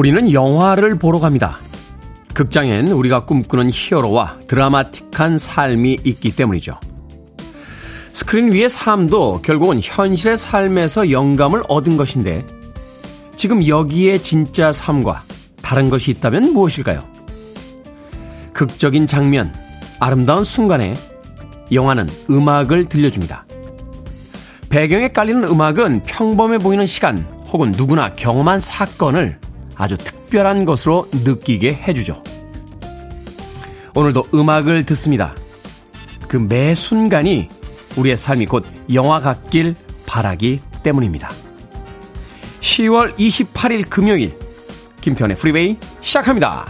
우리는 0.00 0.32
영화를 0.32 0.98
보러 0.98 1.18
갑니다. 1.18 1.58
극장엔 2.32 2.88
우리가 2.88 3.26
꿈꾸는 3.26 3.68
히어로와 3.70 4.38
드라마틱한 4.46 5.36
삶이 5.36 5.98
있기 6.04 6.34
때문이죠. 6.34 6.80
스크린 8.14 8.50
위의 8.50 8.70
삶도 8.70 9.42
결국은 9.42 9.78
현실의 9.82 10.38
삶에서 10.38 11.10
영감을 11.10 11.62
얻은 11.68 11.98
것인데 11.98 12.46
지금 13.36 13.66
여기에 13.68 14.16
진짜 14.16 14.72
삶과 14.72 15.22
다른 15.60 15.90
것이 15.90 16.12
있다면 16.12 16.54
무엇일까요? 16.54 17.04
극적인 18.54 19.06
장면, 19.06 19.52
아름다운 19.98 20.44
순간에 20.44 20.94
영화는 21.70 22.08
음악을 22.30 22.86
들려줍니다. 22.86 23.44
배경에 24.70 25.08
깔리는 25.08 25.44
음악은 25.44 26.04
평범해 26.04 26.56
보이는 26.56 26.86
시간 26.86 27.18
혹은 27.52 27.72
누구나 27.72 28.14
경험한 28.16 28.60
사건을 28.60 29.38
아주 29.80 29.96
특별한 29.96 30.66
것으로 30.66 31.08
느끼게 31.12 31.72
해주죠. 31.72 32.22
오늘도 33.94 34.28
음악을 34.34 34.84
듣습니다. 34.84 35.34
그 36.28 36.36
매 36.36 36.74
순간이 36.74 37.48
우리의 37.96 38.16
삶이 38.16 38.46
곧 38.46 38.64
영화 38.92 39.20
같길 39.20 39.74
바라기 40.06 40.60
때문입니다. 40.82 41.30
10월 42.60 43.16
28일 43.16 43.88
금요일 43.88 44.38
김태훈의 45.00 45.36
프리웨이 45.36 45.76
시작합니다. 46.02 46.66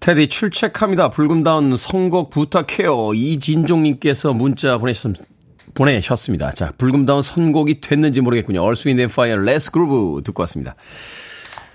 테디 0.00 0.28
출첵합니다. 0.28 1.10
불금다운 1.10 1.76
선곡 1.76 2.30
부탁해요. 2.30 3.12
이진종님께서 3.14 4.32
문자 4.32 4.78
보내셨, 4.78 5.14
보내셨습니다. 5.74 6.52
자, 6.52 6.72
불금다운 6.78 7.22
선곡이 7.22 7.80
됐는지 7.80 8.20
모르겠군요. 8.20 8.62
얼스 8.62 8.80
윈드 8.80 8.98
앤 9.00 9.08
파이어 9.08 9.36
Let's 9.36 9.70
Groove 9.70 10.22
듣고 10.24 10.42
왔습니다. 10.42 10.74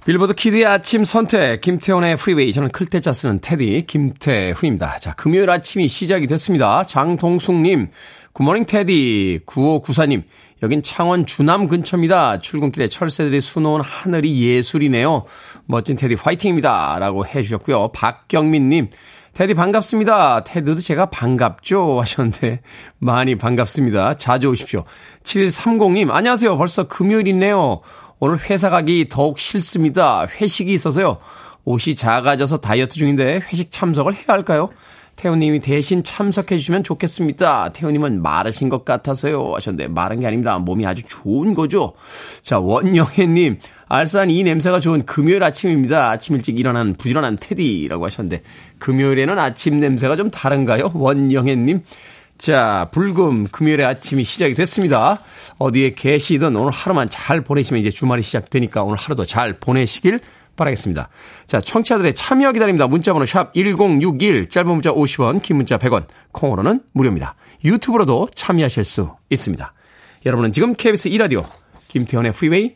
빌보드 0.05 0.35
키드의 0.35 0.65
아침 0.65 1.03
선택, 1.03 1.61
김태훈의 1.61 2.17
프리웨이. 2.17 2.53
저는 2.53 2.69
클 2.69 2.88
태 2.88 3.02
자 3.02 3.11
쓰는 3.11 3.39
테디, 3.41 3.85
김태훈입니다. 3.87 4.99
자, 4.99 5.13
금요일 5.15 5.49
아침이 5.49 5.87
시작이 5.87 6.27
됐습니다. 6.27 6.85
장동숙님, 6.85 7.89
굿모닝 8.33 8.65
테디, 8.65 9.39
9594님, 9.47 10.21
여긴 10.61 10.83
창원 10.83 11.25
주남 11.25 11.67
근처입니다. 11.67 12.39
출근길에 12.39 12.87
철새들이 12.87 13.41
수놓은 13.41 13.81
하늘이 13.81 14.41
예술이네요. 14.41 15.25
멋진 15.65 15.95
테디 15.95 16.15
화이팅입니다. 16.15 16.97
라고 16.99 17.25
해주셨고요. 17.25 17.87
박경민님, 17.91 18.89
테디 19.35 19.53
반갑습니다. 19.53 20.45
테드도 20.45 20.79
제가 20.79 21.07
반갑죠? 21.07 21.99
하셨는데, 21.99 22.61
많이 22.99 23.35
반갑습니다. 23.35 24.13
자주 24.13 24.47
오십시오. 24.47 24.85
7130님, 25.23 26.09
안녕하세요. 26.09 26.57
벌써 26.57 26.87
금요일이네요. 26.87 27.81
오늘 28.19 28.39
회사 28.49 28.69
가기 28.69 29.07
더욱 29.09 29.37
싫습니다. 29.37 30.25
회식이 30.25 30.71
있어서요. 30.71 31.17
옷이 31.65 31.95
작아져서 31.95 32.59
다이어트 32.59 32.95
중인데 32.95 33.41
회식 33.51 33.71
참석을 33.71 34.13
해야 34.13 34.23
할까요? 34.27 34.69
태우님이 35.17 35.59
대신 35.59 36.01
참석해 36.01 36.57
주시면 36.57 36.85
좋겠습니다. 36.85 37.69
태우님은 37.73 38.21
마르신 38.21 38.69
것 38.69 38.85
같아서요. 38.85 39.51
하셨는데, 39.55 39.89
마른 39.89 40.21
게 40.21 40.27
아닙니다. 40.27 40.57
몸이 40.59 40.85
아주 40.85 41.03
좋은 41.07 41.55
거죠. 41.55 41.93
자, 42.41 42.59
원영애님, 42.59 43.59
알싸한 43.87 44.29
이 44.29 44.43
냄새가 44.43 44.79
좋은 44.79 45.05
금요일 45.05 45.43
아침입니다. 45.43 46.09
아침 46.09 46.35
일찍 46.35 46.59
일어난 46.59 46.93
부지런한 46.93 47.37
테디라고 47.39 48.05
하셨는데, 48.05 48.41
금요일에는 48.79 49.37
아침 49.37 49.79
냄새가 49.79 50.15
좀 50.15 50.31
다른가요? 50.31 50.91
원영애님. 50.93 51.83
자, 52.37 52.89
불금 52.91 53.45
금요일의 53.45 53.85
아침이 53.85 54.23
시작이 54.23 54.55
됐습니다. 54.55 55.21
어디에 55.57 55.91
계시든 55.91 56.55
오늘 56.55 56.71
하루만 56.71 57.07
잘 57.09 57.41
보내시면 57.41 57.79
이제 57.79 57.89
주말이 57.89 58.21
시작되니까 58.23 58.83
오늘 58.83 58.97
하루도 58.97 59.25
잘 59.25 59.53
보내시길 59.59 60.19
바라겠습니다. 60.55 61.09
자, 61.47 61.61
청취자들의 61.61 62.13
참여 62.13 62.51
기다립니다. 62.53 62.87
문자번호 62.87 63.25
샵 63.25 63.53
1061, 63.53 64.49
짧은 64.49 64.69
문자 64.69 64.91
50원, 64.91 65.41
긴 65.41 65.57
문자 65.57 65.77
100원, 65.77 66.07
콩으로는 66.31 66.81
무료입니다. 66.93 67.35
유튜브로도 67.63 68.29
참여하실 68.33 68.83
수 68.83 69.11
있습니다. 69.29 69.73
여러분은 70.25 70.51
지금 70.51 70.73
KBS 70.73 71.09
2라디오, 71.09 71.45
김태현의 71.87 72.33
프리웨이 72.33 72.75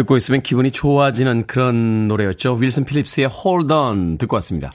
듣고 0.00 0.16
있으면 0.16 0.40
기분이 0.40 0.70
좋아지는 0.70 1.46
그런 1.46 2.08
노래였죠. 2.08 2.54
윌슨 2.54 2.84
필립스의 2.84 3.28
Hold 3.28 3.72
On 3.72 4.18
듣고 4.18 4.36
왔습니다. 4.36 4.72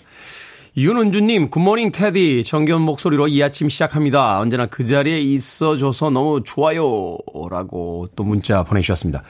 윤은주님, 0.77 1.49
굿모닝 1.49 1.91
테디. 1.91 2.43
정겨운 2.43 2.81
목소리로 2.81 3.27
이 3.27 3.41
아침 3.41 3.69
시작합니다. 3.69 4.39
언제나 4.39 4.65
그 4.65 4.85
자리에 4.85 5.19
있어줘서 5.19 6.09
너무 6.09 6.43
좋아요. 6.43 7.17
라고 7.49 8.07
또 8.15 8.23
문자 8.23 8.63
보내주셨습니다. 8.63 9.23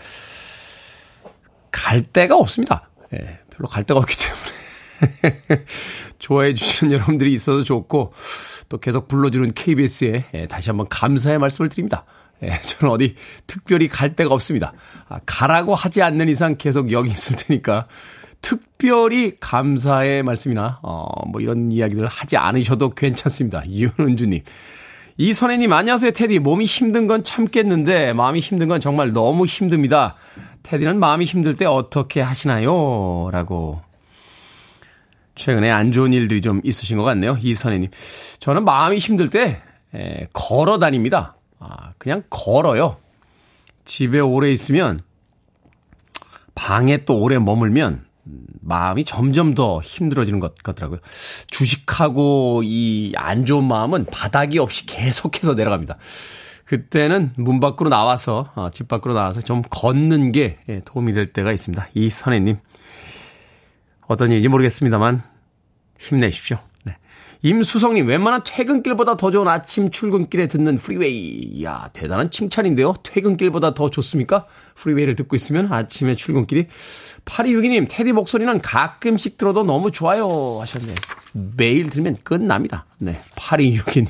갈 1.71 2.01
데가 2.01 2.35
없습니다. 2.35 2.89
예, 3.13 3.39
별로 3.51 3.69
갈 3.69 3.83
데가 3.83 3.99
없기 3.99 4.15
때문에. 4.17 5.63
좋아해 6.19 6.53
주시는 6.53 6.93
여러분들이 6.93 7.31
있어서 7.33 7.63
좋고, 7.63 8.13
또 8.67 8.77
계속 8.79 9.07
불러주는 9.07 9.53
KBS에 9.53 10.25
예, 10.33 10.45
다시 10.47 10.71
한번 10.71 10.87
감사의 10.89 11.37
말씀을 11.37 11.69
드립니다. 11.69 12.05
예, 12.43 12.59
저는 12.61 12.93
어디 12.93 13.15
특별히 13.47 13.87
갈 13.87 14.15
데가 14.15 14.33
없습니다. 14.33 14.73
아, 15.07 15.19
가라고 15.25 15.75
하지 15.75 16.01
않는 16.01 16.27
이상 16.29 16.55
계속 16.57 16.91
여기 16.91 17.09
있을 17.11 17.35
테니까 17.35 17.87
특별히 18.41 19.37
감사의 19.39 20.23
말씀이나 20.23 20.79
어, 20.83 21.07
뭐 21.29 21.41
이런 21.41 21.71
이야기들 21.71 22.05
하지 22.07 22.37
않으셔도 22.37 22.91
괜찮습니다. 22.91 23.63
이은주님. 23.65 24.41
이선혜님, 25.17 25.71
안녕하세요, 25.71 26.11
테디. 26.11 26.39
몸이 26.39 26.65
힘든 26.65 27.07
건 27.07 27.23
참겠는데, 27.23 28.11
마음이 28.11 28.41
힘든 28.41 28.67
건 28.67 28.81
정말 28.81 29.13
너무 29.13 29.45
힘듭니다. 29.45 30.15
테디는 30.63 30.99
마음이 30.99 31.23
힘들 31.23 31.55
때 31.55 31.65
어떻게 31.65 32.19
하시나요? 32.19 33.29
라고. 33.31 33.81
최근에 35.35 35.71
안 35.71 35.93
좋은 35.93 36.11
일들이 36.11 36.41
좀 36.41 36.59
있으신 36.65 36.97
것 36.97 37.03
같네요. 37.03 37.37
이선혜님. 37.41 37.91
저는 38.39 38.65
마음이 38.65 38.97
힘들 38.97 39.29
때, 39.29 39.61
에, 39.93 40.27
걸어 40.33 40.79
다닙니다. 40.79 41.34
아, 41.59 41.93
그냥 41.97 42.23
걸어요. 42.29 42.97
집에 43.85 44.19
오래 44.19 44.51
있으면 44.51 44.99
방에 46.55 47.05
또 47.05 47.19
오래 47.19 47.37
머물면 47.37 48.05
마음이 48.61 49.03
점점 49.05 49.53
더 49.53 49.81
힘들어지는 49.81 50.39
것 50.39 50.55
같더라고요. 50.63 50.99
주식하고 51.47 52.63
이 52.63 53.13
안 53.17 53.45
좋은 53.45 53.63
마음은 53.63 54.05
바닥이 54.05 54.57
없이 54.59 54.85
계속해서 54.85 55.53
내려갑니다. 55.53 55.97
그때는 56.65 57.33
문 57.37 57.59
밖으로 57.59 57.89
나와서 57.89 58.51
어, 58.55 58.69
집 58.71 58.87
밖으로 58.87 59.13
나와서 59.13 59.41
좀 59.41 59.61
걷는 59.69 60.31
게 60.31 60.57
예, 60.69 60.81
도움이 60.83 61.13
될 61.13 61.31
때가 61.31 61.51
있습니다. 61.51 61.89
이선혜님 61.93 62.57
어떤 64.07 64.31
일인지 64.31 64.47
모르겠습니다만 64.49 65.21
힘내십시오. 65.99 66.57
임수성님, 67.45 68.07
웬만한 68.07 68.41
퇴근길보다 68.43 69.17
더 69.17 69.29
좋은 69.29 69.47
아침 69.47 69.91
출근길에 69.91 70.47
듣는 70.47 70.77
프리웨이. 70.77 71.41
이야, 71.53 71.91
대단한 71.93 72.31
칭찬인데요. 72.31 72.95
퇴근길보다 73.03 73.75
더 73.75 73.91
좋습니까? 73.91 74.47
프리웨이를 74.73 75.15
듣고 75.15 75.35
있으면 75.35 75.71
아침에 75.71 76.15
출근길이. 76.15 76.65
8262님, 77.25 77.85
테디 77.87 78.13
목소리는 78.13 78.59
가끔씩 78.61 79.37
들어도 79.37 79.63
너무 79.63 79.91
좋아요. 79.91 80.59
하셨네. 80.59 80.95
매일 81.55 81.91
들으면 81.91 82.17
끝납니다. 82.23 82.87
네. 82.97 83.21
8262님. 83.35 84.07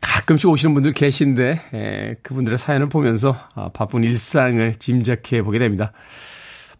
가끔씩 0.00 0.50
오시는 0.50 0.74
분들 0.74 0.90
계신데, 0.94 1.60
에, 1.74 2.14
그분들의 2.24 2.58
사연을 2.58 2.88
보면서 2.88 3.36
아, 3.54 3.68
바쁜 3.72 4.02
일상을 4.02 4.74
짐작해 4.80 5.42
보게 5.42 5.60
됩니다. 5.60 5.92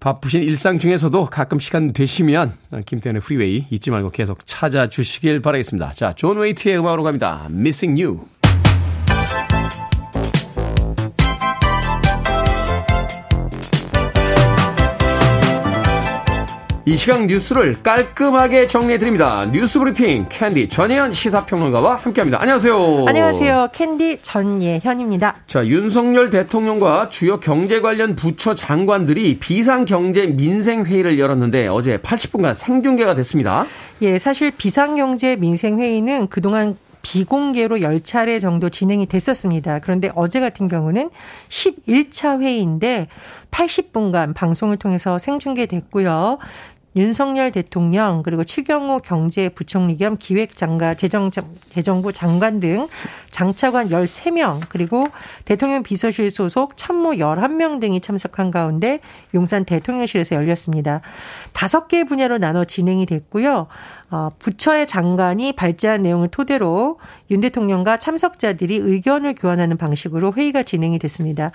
바쁘신 0.02 0.42
일상 0.42 0.80
중에서도 0.80 1.26
가끔 1.26 1.60
시간 1.60 1.92
되시면 1.92 2.54
김태훈의 2.86 3.22
프리웨이 3.22 3.66
잊지 3.70 3.92
말고 3.92 4.10
계속 4.10 4.44
찾아주시길 4.44 5.40
바라겠습니다. 5.42 5.92
자, 5.92 6.12
존 6.12 6.38
웨이트의 6.38 6.76
음악으로 6.80 7.04
갑니다. 7.04 7.46
Missing 7.48 8.02
You. 8.02 8.24
이 16.84 16.96
시각 16.96 17.26
뉴스를 17.26 17.80
깔끔하게 17.80 18.66
정리해드립니다. 18.66 19.46
뉴스 19.52 19.78
브리핑 19.78 20.26
캔디 20.28 20.68
전예현 20.68 21.12
시사평론가와 21.12 21.94
함께합니다. 21.94 22.42
안녕하세요. 22.42 23.04
안녕하세요. 23.06 23.68
캔디 23.72 24.18
전예현입니다. 24.22 25.36
자, 25.46 25.64
윤석열 25.64 26.30
대통령과 26.30 27.08
주요 27.08 27.38
경제 27.38 27.80
관련 27.80 28.16
부처 28.16 28.56
장관들이 28.56 29.38
비상경제 29.38 30.26
민생회의를 30.28 31.20
열었는데 31.20 31.68
어제 31.68 31.98
80분간 31.98 32.52
생중계가 32.52 33.14
됐습니다. 33.14 33.64
예, 34.00 34.18
사실 34.18 34.50
비상경제 34.50 35.36
민생회의는 35.36 36.26
그동안 36.26 36.76
비공개로 37.02 37.78
10차례 37.78 38.40
정도 38.40 38.70
진행이 38.70 39.06
됐었습니다. 39.06 39.80
그런데 39.80 40.10
어제 40.14 40.40
같은 40.40 40.68
경우는 40.68 41.10
11차 41.48 42.40
회의인데 42.40 43.08
80분간 43.50 44.34
방송을 44.34 44.78
통해서 44.78 45.18
생중계됐고요. 45.18 46.38
윤석열 46.94 47.50
대통령 47.52 48.22
그리고 48.22 48.44
추경호 48.44 49.00
경제부총리 49.00 49.96
겸 49.96 50.16
기획장관 50.16 50.96
재정 50.96 51.30
재정부 51.70 52.12
장관 52.12 52.60
등 52.60 52.88
장차관 53.30 53.88
13명 53.88 54.60
그리고 54.68 55.08
대통령 55.44 55.82
비서실 55.82 56.30
소속 56.30 56.76
참모 56.76 57.12
11명 57.12 57.80
등이 57.80 58.00
참석한 58.00 58.50
가운데 58.50 59.00
용산 59.34 59.64
대통령실에서 59.64 60.36
열렸습니다. 60.36 61.00
다섯 61.52 61.88
개 61.88 62.04
분야로 62.04 62.38
나눠 62.38 62.64
진행이 62.64 63.06
됐고요. 63.06 63.68
어, 64.12 64.30
부처의 64.38 64.86
장관이 64.86 65.54
발제한 65.54 66.02
내용을 66.02 66.28
토대로 66.28 66.98
윤 67.30 67.40
대통령과 67.40 67.96
참석자들이 67.96 68.76
의견을 68.76 69.34
교환하는 69.34 69.78
방식으로 69.78 70.34
회의가 70.34 70.62
진행이 70.62 70.98
됐습니다. 70.98 71.50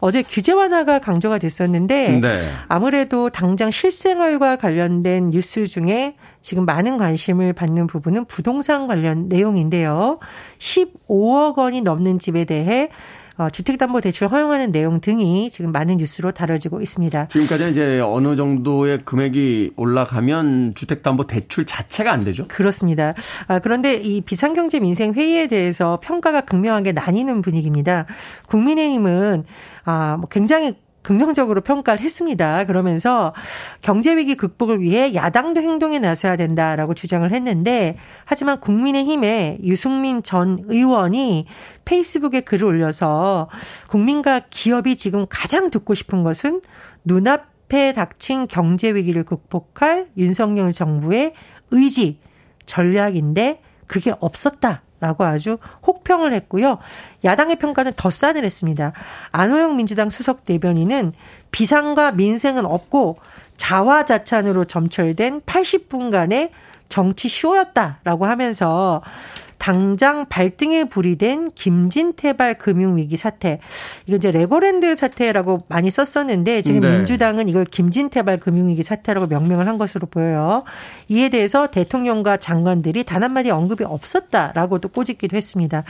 어제 0.00 0.22
규제 0.22 0.52
완화가 0.52 0.98
강조가 0.98 1.38
됐었는데 1.38 2.18
네. 2.20 2.40
아무래도 2.66 3.30
당장 3.30 3.70
실생활과 3.70 4.56
관련된 4.56 5.30
뉴스 5.30 5.68
중에 5.68 6.16
지금 6.42 6.64
많은 6.64 6.98
관심을 6.98 7.52
받는 7.52 7.86
부분은 7.86 8.24
부동산 8.24 8.88
관련 8.88 9.28
내용인데요. 9.28 10.18
15억 10.58 11.58
원이 11.58 11.82
넘는 11.82 12.18
집에 12.18 12.44
대해 12.44 12.88
어, 12.88 12.90
주택담보대출 13.48 14.28
허용하는 14.28 14.70
내용 14.70 15.00
등이 15.00 15.50
지금 15.50 15.72
많은 15.72 15.96
뉴스로 15.96 16.32
다뤄지고 16.32 16.80
있습니다. 16.80 17.28
지금까지 17.28 17.70
이제 17.70 18.00
어느 18.00 18.36
정도의 18.36 18.98
금액이 19.04 19.72
올라가면 19.76 20.74
주택담보대출 20.74 21.64
자체가 21.64 22.12
안 22.12 22.24
되죠? 22.24 22.46
그렇습니다. 22.48 23.14
아, 23.46 23.58
그런데 23.60 23.94
이 23.94 24.20
비상경제 24.20 24.80
민생 24.80 25.14
회의에 25.14 25.46
대해서 25.46 25.98
평가가 26.02 26.42
극명하게 26.42 26.92
나뉘는 26.92 27.42
분위기입니다. 27.42 28.06
국민의힘은 28.48 29.44
아, 29.84 30.16
뭐 30.18 30.28
굉장히 30.28 30.74
긍정적으로 31.02 31.60
평가를 31.62 32.00
했습니다. 32.02 32.64
그러면서 32.64 33.34
경제위기 33.80 34.34
극복을 34.34 34.80
위해 34.80 35.14
야당도 35.14 35.60
행동에 35.60 35.98
나서야 35.98 36.36
된다라고 36.36 36.94
주장을 36.94 37.30
했는데 37.30 37.96
하지만 38.24 38.60
국민의힘의 38.60 39.60
유승민 39.64 40.22
전 40.22 40.62
의원이 40.66 41.46
페이스북에 41.84 42.42
글을 42.42 42.66
올려서 42.66 43.48
국민과 43.88 44.42
기업이 44.50 44.96
지금 44.96 45.26
가장 45.28 45.70
듣고 45.70 45.94
싶은 45.94 46.22
것은 46.22 46.60
눈앞에 47.04 47.94
닥친 47.94 48.46
경제위기를 48.46 49.24
극복할 49.24 50.08
윤석열 50.16 50.72
정부의 50.72 51.32
의지, 51.70 52.20
전략인데 52.66 53.62
그게 53.86 54.12
없었다. 54.20 54.82
라고 55.00 55.24
아주 55.24 55.58
혹평을 55.86 56.32
했고요. 56.34 56.78
야당의 57.24 57.56
평가는 57.56 57.92
더 57.96 58.10
싸늘했습니다. 58.10 58.92
안호영 59.32 59.76
민주당 59.76 60.10
수석 60.10 60.44
대변인은 60.44 61.12
비상과 61.50 62.12
민생은 62.12 62.66
없고 62.66 63.18
자화자찬으로 63.56 64.66
점철된 64.66 65.40
80분간의 65.42 66.50
정치 66.88 67.28
쇼였다라고 67.28 68.26
하면서 68.26 69.02
당장 69.60 70.26
발등에 70.26 70.84
불이 70.84 71.16
된 71.16 71.50
김진태발 71.54 72.54
금융위기 72.54 73.18
사태. 73.18 73.60
이거 74.06 74.16
이제 74.16 74.30
레고랜드 74.30 74.94
사태라고 74.94 75.64
많이 75.68 75.90
썼었는데 75.90 76.62
지금 76.62 76.80
네. 76.80 76.96
민주당은 76.96 77.48
이걸 77.50 77.66
김진태발 77.66 78.38
금융위기 78.38 78.82
사태라고 78.82 79.26
명명을 79.26 79.68
한 79.68 79.76
것으로 79.76 80.06
보여요. 80.06 80.64
이에 81.08 81.28
대해서 81.28 81.66
대통령과 81.66 82.38
장관들이 82.38 83.04
단 83.04 83.22
한마디 83.22 83.50
언급이 83.50 83.84
없었다라고도 83.84 84.88
꼬집기도 84.88 85.36
했습니다. 85.36 85.84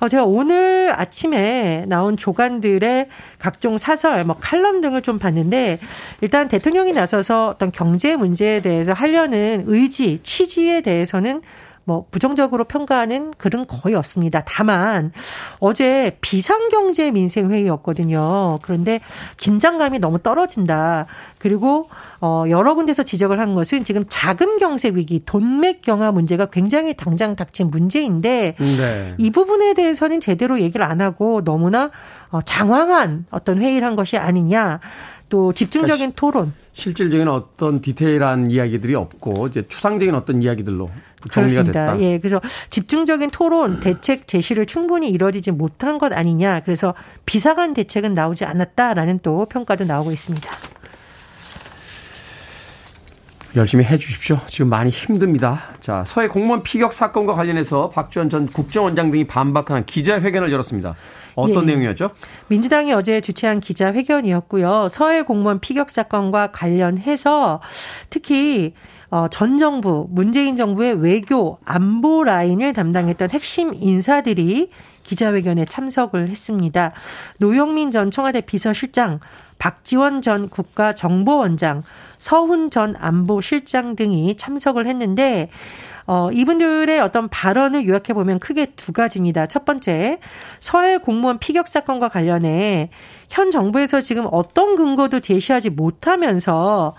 어, 0.00 0.08
제가 0.08 0.24
오늘 0.24 0.92
아침에 0.92 1.84
나온 1.86 2.16
조간들의 2.16 3.06
각종 3.38 3.78
사설, 3.78 4.24
뭐 4.24 4.36
칼럼 4.40 4.80
등을 4.80 5.02
좀 5.02 5.20
봤는데 5.20 5.78
일단 6.20 6.48
대통령이 6.48 6.92
나서서 6.92 7.46
어떤 7.46 7.70
경제 7.70 8.16
문제에 8.16 8.58
대해서 8.58 8.92
하려는 8.92 9.64
의지, 9.68 10.18
취지에 10.24 10.80
대해서는 10.80 11.42
뭐 11.84 12.06
부정적으로 12.10 12.64
평가하는 12.64 13.32
글은 13.36 13.66
거의 13.66 13.94
없습니다. 13.94 14.42
다만 14.46 15.12
어제 15.58 16.16
비상경제 16.20 17.10
민생 17.10 17.50
회의였거든요. 17.50 18.58
그런데 18.62 19.00
긴장감이 19.36 19.98
너무 19.98 20.18
떨어진다. 20.18 21.06
그리고 21.38 21.88
어 22.20 22.44
여러 22.48 22.74
군데서 22.74 23.02
지적을 23.02 23.38
한 23.38 23.54
것은 23.54 23.84
지금 23.84 24.04
자금 24.08 24.58
경세 24.58 24.90
위기, 24.94 25.22
돈맥 25.24 25.82
경화 25.82 26.12
문제가 26.12 26.46
굉장히 26.46 26.94
당장 26.94 27.36
닥친 27.36 27.70
문제인데 27.70 28.56
네. 28.58 29.14
이 29.18 29.30
부분에 29.30 29.74
대해서는 29.74 30.20
제대로 30.20 30.60
얘기를 30.60 30.84
안 30.86 31.00
하고 31.00 31.44
너무나 31.44 31.90
어 32.30 32.40
장황한 32.42 33.26
어떤 33.30 33.60
회의를 33.60 33.86
한 33.86 33.96
것이 33.96 34.16
아니냐. 34.16 34.80
또 35.28 35.52
집중적인 35.52 36.12
그러니까 36.12 36.20
토론. 36.20 36.52
실질적인 36.72 37.28
어떤 37.28 37.80
디테일한 37.80 38.50
이야기들이 38.50 38.94
없고 38.94 39.46
이제 39.48 39.66
추상적인 39.66 40.14
어떤 40.14 40.42
이야기들로 40.42 40.88
그렇습니다. 41.30 41.84
됐다. 41.84 42.00
예, 42.00 42.18
그래서 42.18 42.40
집중적인 42.70 43.30
토론, 43.30 43.80
대책 43.80 44.28
제시를 44.28 44.66
충분히 44.66 45.08
이루어지지 45.10 45.50
못한 45.50 45.98
것 45.98 46.12
아니냐. 46.12 46.60
그래서 46.60 46.94
비상한 47.26 47.74
대책은 47.74 48.14
나오지 48.14 48.44
않았다라는 48.44 49.20
또 49.22 49.46
평가도 49.46 49.84
나오고 49.84 50.12
있습니다. 50.12 50.50
열심히 53.56 53.84
해 53.84 53.98
주십시오. 53.98 54.40
지금 54.48 54.68
많이 54.68 54.90
힘듭니다. 54.90 55.62
자, 55.78 56.02
서해 56.04 56.26
공무원 56.26 56.64
피격 56.64 56.92
사건과 56.92 57.34
관련해서 57.34 57.90
박지원 57.90 58.28
전 58.28 58.46
국정원장 58.46 59.12
등이 59.12 59.28
반박하는 59.28 59.86
기자회견을 59.86 60.50
열었습니다. 60.50 60.96
어떤 61.36 61.62
예. 61.64 61.66
내용이었죠? 61.66 62.10
민주당이 62.48 62.92
어제 62.92 63.20
주최한 63.20 63.60
기자회견이었고요. 63.60 64.88
서해 64.88 65.22
공무원 65.22 65.60
피격 65.60 65.90
사건과 65.90 66.48
관련해서 66.52 67.60
특히 68.10 68.74
어, 69.14 69.28
전 69.28 69.58
정부, 69.58 70.08
문재인 70.10 70.56
정부의 70.56 70.94
외교, 70.94 71.58
안보 71.64 72.24
라인을 72.24 72.72
담당했던 72.72 73.30
핵심 73.30 73.72
인사들이 73.72 74.70
기자회견에 75.04 75.66
참석을 75.66 76.28
했습니다. 76.30 76.90
노영민 77.38 77.92
전 77.92 78.10
청와대 78.10 78.40
비서실장, 78.40 79.20
박지원 79.60 80.20
전 80.20 80.48
국가정보원장, 80.48 81.84
서훈 82.18 82.70
전 82.70 82.96
안보실장 82.98 83.94
등이 83.94 84.36
참석을 84.36 84.88
했는데 84.88 85.48
어, 86.06 86.30
이분들의 86.32 86.98
어떤 86.98 87.28
발언을 87.28 87.86
요약해 87.86 88.14
보면 88.14 88.40
크게 88.40 88.72
두 88.74 88.92
가지입니다. 88.92 89.46
첫 89.46 89.64
번째, 89.64 90.18
서해 90.58 90.98
공무원 90.98 91.38
피격 91.38 91.68
사건과 91.68 92.08
관련해 92.08 92.90
현 93.30 93.52
정부에서 93.52 94.00
지금 94.00 94.26
어떤 94.32 94.74
근거도 94.74 95.20
제시하지 95.20 95.70
못하면서 95.70 96.94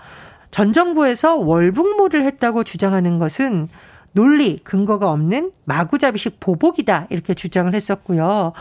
전 0.56 0.72
정부에서 0.72 1.36
월북몰을 1.36 2.24
했다고 2.24 2.64
주장하는 2.64 3.18
것은 3.18 3.68
논리, 4.12 4.56
근거가 4.64 5.10
없는 5.10 5.52
마구잡이식 5.66 6.40
보복이다. 6.40 7.08
이렇게 7.10 7.34
주장을 7.34 7.74
했었고요. 7.74 8.54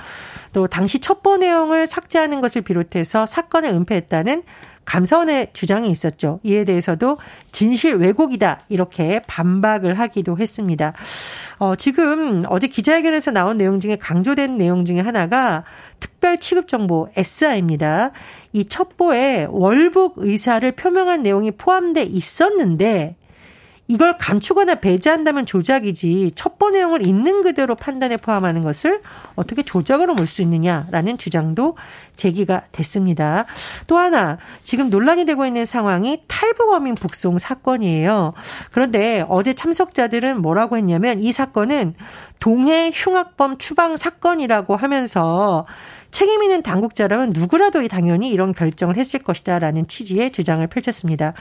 또 0.51 0.67
당시 0.67 0.99
첩보 0.99 1.37
내용을 1.37 1.87
삭제하는 1.87 2.41
것을 2.41 2.63
비롯해서 2.63 3.25
사건을 3.25 3.69
은폐했다는 3.69 4.43
감사원의 4.85 5.49
주장이 5.53 5.89
있었죠. 5.89 6.39
이에 6.43 6.63
대해서도 6.63 7.17
진실 7.51 7.95
왜곡이다. 7.95 8.61
이렇게 8.69 9.21
반박을 9.27 9.99
하기도 9.99 10.37
했습니다. 10.37 10.93
어, 11.57 11.75
지금 11.75 12.43
어제 12.49 12.67
기자회견에서 12.67 13.31
나온 13.31 13.57
내용 13.57 13.79
중에 13.79 13.95
강조된 13.95 14.57
내용 14.57 14.85
중에 14.85 14.99
하나가 14.99 15.63
특별 15.99 16.39
취급 16.39 16.67
정보 16.67 17.09
SI입니다. 17.15 18.11
이 18.53 18.65
첩보에 18.65 19.47
월북 19.49 20.15
의사를 20.17 20.69
표명한 20.71 21.23
내용이 21.23 21.51
포함돼 21.51 22.03
있었는데 22.03 23.15
이걸 23.87 24.17
감추거나 24.17 24.75
배제한다면 24.75 25.45
조작이지 25.45 26.31
첩보 26.33 26.71
내용을 26.71 27.05
있는 27.05 27.43
그대로 27.43 27.75
판단에 27.75 28.17
포함하는 28.17 28.63
것을 28.63 29.01
어떻게 29.35 29.61
조작으로 29.63 30.15
볼 30.15 30.25
수 30.25 30.41
있느냐라는 30.41 31.19
주장도 31.19 31.77
제기가 32.15 32.63
됐습니다. 32.71 33.45
또 33.85 33.97
하나 33.97 34.39
지금 34.63 34.89
논란이 34.89 35.25
되고 35.25 35.45
있는 35.45 35.67
상황이 35.67 36.23
탈북어민 36.27 36.95
북송 36.95 37.37
사건이에요. 37.37 38.33
그런데 38.71 39.23
어제 39.29 39.53
참석자들은 39.53 40.41
뭐라고 40.41 40.77
했냐면 40.77 41.21
이 41.21 41.31
사건은 41.31 41.93
동해 42.39 42.91
흉악범 42.91 43.59
추방 43.59 43.97
사건이라고 43.97 44.75
하면서 44.75 45.67
책임 46.09 46.41
있는 46.41 46.63
당국자라면 46.63 47.33
누구라도 47.33 47.87
당연히 47.87 48.29
이런 48.29 48.53
결정을 48.53 48.97
했을 48.97 49.19
것이다라는 49.21 49.87
취지의 49.87 50.31
주장을 50.31 50.65
펼쳤습니다. 50.65 51.33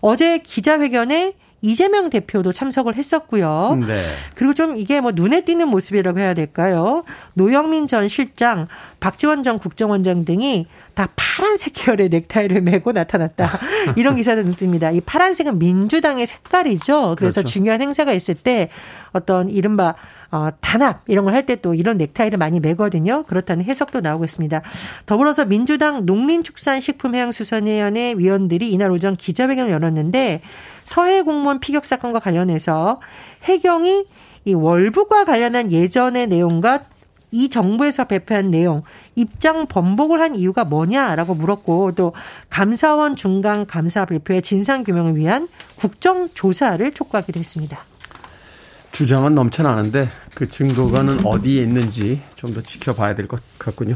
어제 0.00 0.38
기자회견에 0.38 1.34
이재명 1.60 2.08
대표도 2.10 2.52
참석을 2.52 2.94
했었고요. 2.94 3.78
네. 3.86 4.00
그리고 4.34 4.54
좀 4.54 4.76
이게 4.76 5.00
뭐 5.00 5.12
눈에 5.14 5.40
띄는 5.40 5.68
모습이라고 5.68 6.18
해야 6.18 6.34
될까요? 6.34 7.04
노영민 7.34 7.86
전 7.86 8.08
실장, 8.08 8.68
박지원 9.00 9.42
전 9.42 9.58
국정원장 9.58 10.24
등이 10.24 10.66
다 10.94 11.08
파란색 11.16 11.72
계열의 11.74 12.08
넥타이를 12.08 12.60
메고 12.60 12.92
나타났다. 12.92 13.58
이런 13.96 14.14
기사도 14.16 14.42
뜹니다. 14.42 14.94
이 14.94 15.00
파란색은 15.00 15.58
민주당의 15.58 16.26
색깔이죠. 16.26 17.16
그래서 17.16 17.40
그렇죠. 17.40 17.52
중요한 17.52 17.80
행사가 17.80 18.12
있을 18.12 18.34
때 18.34 18.70
어떤 19.18 19.50
이른바 19.50 19.94
어, 20.30 20.48
단합 20.60 21.02
이런 21.06 21.24
걸 21.24 21.34
할 21.34 21.46
때 21.46 21.56
또 21.56 21.74
이런 21.74 21.96
넥타이를 21.98 22.38
많이 22.38 22.60
매거든요. 22.60 23.24
그렇다는 23.24 23.64
해석도 23.64 24.00
나오고 24.00 24.24
있습니다. 24.24 24.62
더불어서 25.06 25.44
민주당 25.44 26.06
농림축산식품해양수산위원회 26.06 28.14
위원들이 28.16 28.68
이날 28.70 28.90
오전 28.90 29.16
기자회견을 29.16 29.70
열었는데 29.70 30.40
서해 30.84 31.22
공무원 31.22 31.60
피격 31.60 31.84
사건과 31.84 32.20
관련해서 32.20 33.00
해경이 33.44 34.04
이 34.44 34.54
월북과 34.54 35.24
관련한 35.24 35.72
예전의 35.72 36.28
내용과 36.28 36.80
이 37.30 37.50
정부에서 37.50 38.04
발표한 38.04 38.50
내용 38.50 38.82
입장 39.14 39.66
번복을 39.66 40.20
한 40.20 40.34
이유가 40.34 40.64
뭐냐라고 40.64 41.34
물었고 41.34 41.92
또 41.92 42.14
감사원 42.48 43.16
중간 43.16 43.66
감사 43.66 44.06
발표의 44.06 44.40
진상 44.40 44.82
규명을 44.82 45.16
위한 45.16 45.46
국정 45.76 46.30
조사를 46.32 46.90
촉구하기도 46.94 47.38
했습니다. 47.38 47.78
주장은 48.92 49.34
넘쳐나는데 49.34 50.08
그 50.34 50.48
증거가는 50.48 51.24
어디에 51.26 51.62
있는지 51.62 52.20
좀 52.36 52.52
더 52.52 52.60
지켜봐야 52.62 53.14
될 53.14 53.26
것 53.28 53.40
같군요. 53.58 53.94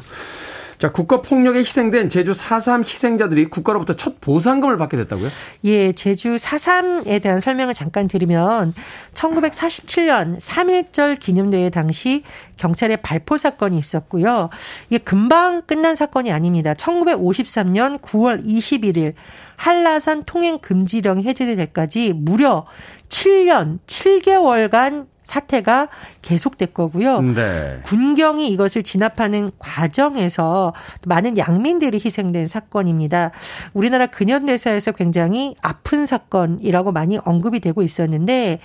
자, 0.79 0.91
국가폭력에 0.91 1.61
희생된 1.61 2.09
제주 2.09 2.33
4.3 2.33 2.85
희생자들이 2.85 3.45
국가로부터 3.51 3.95
첫 3.95 4.21
보상금을 4.21 4.79
받게 4.79 4.97
됐다고요? 4.97 5.29
예, 5.65 5.93
제주 5.93 6.35
4.3에 6.35 7.23
대한 7.23 7.39
설명을 7.39 7.73
잠깐 7.73 8.09
드리면 8.09 8.75
1947년 9.15 10.41
3.1절 10.41 11.21
기념대회 11.21 11.71
당시 11.71 12.25
경찰의 12.57 12.97
발포 12.99 13.37
사건이 13.37 13.79
있었고요. 13.79 14.51
이게 14.91 14.99
금방 14.99 15.63
끝난 15.63 15.95
사건이 15.95 16.33
아닙니다. 16.33 16.75
1953년 16.75 18.01
9월 18.01 18.45
21일 18.45 19.15
한라산 19.57 20.25
통행 20.25 20.59
금지령이 20.59 21.23
해제될 21.23 21.57
때까지 21.57 22.13
무려 22.13 22.67
7년 23.13 23.79
7개월간 23.87 25.07
사태가 25.25 25.89
계속될 26.23 26.75
거고요. 26.75 27.21
네. 27.21 27.81
군경이 27.85 28.49
이것을 28.49 28.83
진압하는 28.83 29.51
과정에서 29.59 30.75
많은 31.07 31.39
양민들이 31.39 32.01
희생된 32.05 32.47
사건입니다. 32.47 33.31
우리나라 33.73 34.07
근현대사에서 34.07 34.93
굉장히 34.93 35.55
아픈 35.63 36.07
사건이라고 36.07 36.93
많이 36.93 37.19
언급이 37.25 37.61
되고 37.61 37.83
있었는데 37.83 38.61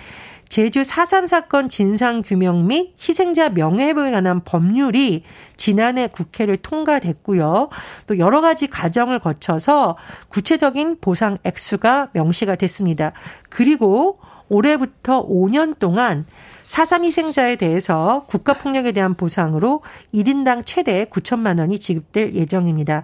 제주 0.50 0.82
4.3 0.82 1.27
사건 1.27 1.68
진상 1.68 2.22
규명 2.22 2.68
및 2.68 2.96
희생자 2.98 3.50
명예회복에 3.50 4.12
관한 4.12 4.42
법률이 4.44 5.24
지난해 5.58 6.08
국회를 6.08 6.58
통과됐고요. 6.58 7.70
또 8.08 8.18
여러 8.18 8.42
가지 8.42 8.68
과정을 8.68 9.20
거쳐서 9.20 9.98
구체적인 10.30 10.98
보상 11.01 11.38
액수가 11.44 12.10
명시가 12.13 12.56
됐습니다. 12.56 13.12
그리고 13.50 14.20
올해부터 14.50 15.27
5년 15.27 15.77
동안 15.80 16.25
4.3 16.68 17.06
희생자에 17.06 17.56
대해서 17.56 18.25
국가폭력에 18.27 18.92
대한 18.92 19.13
보상으로 19.16 19.82
1인당 20.13 20.63
최대 20.66 21.06
9천만 21.06 21.60
원이 21.60 21.80
지급될 21.80 22.36
예정입니다. 22.36 23.04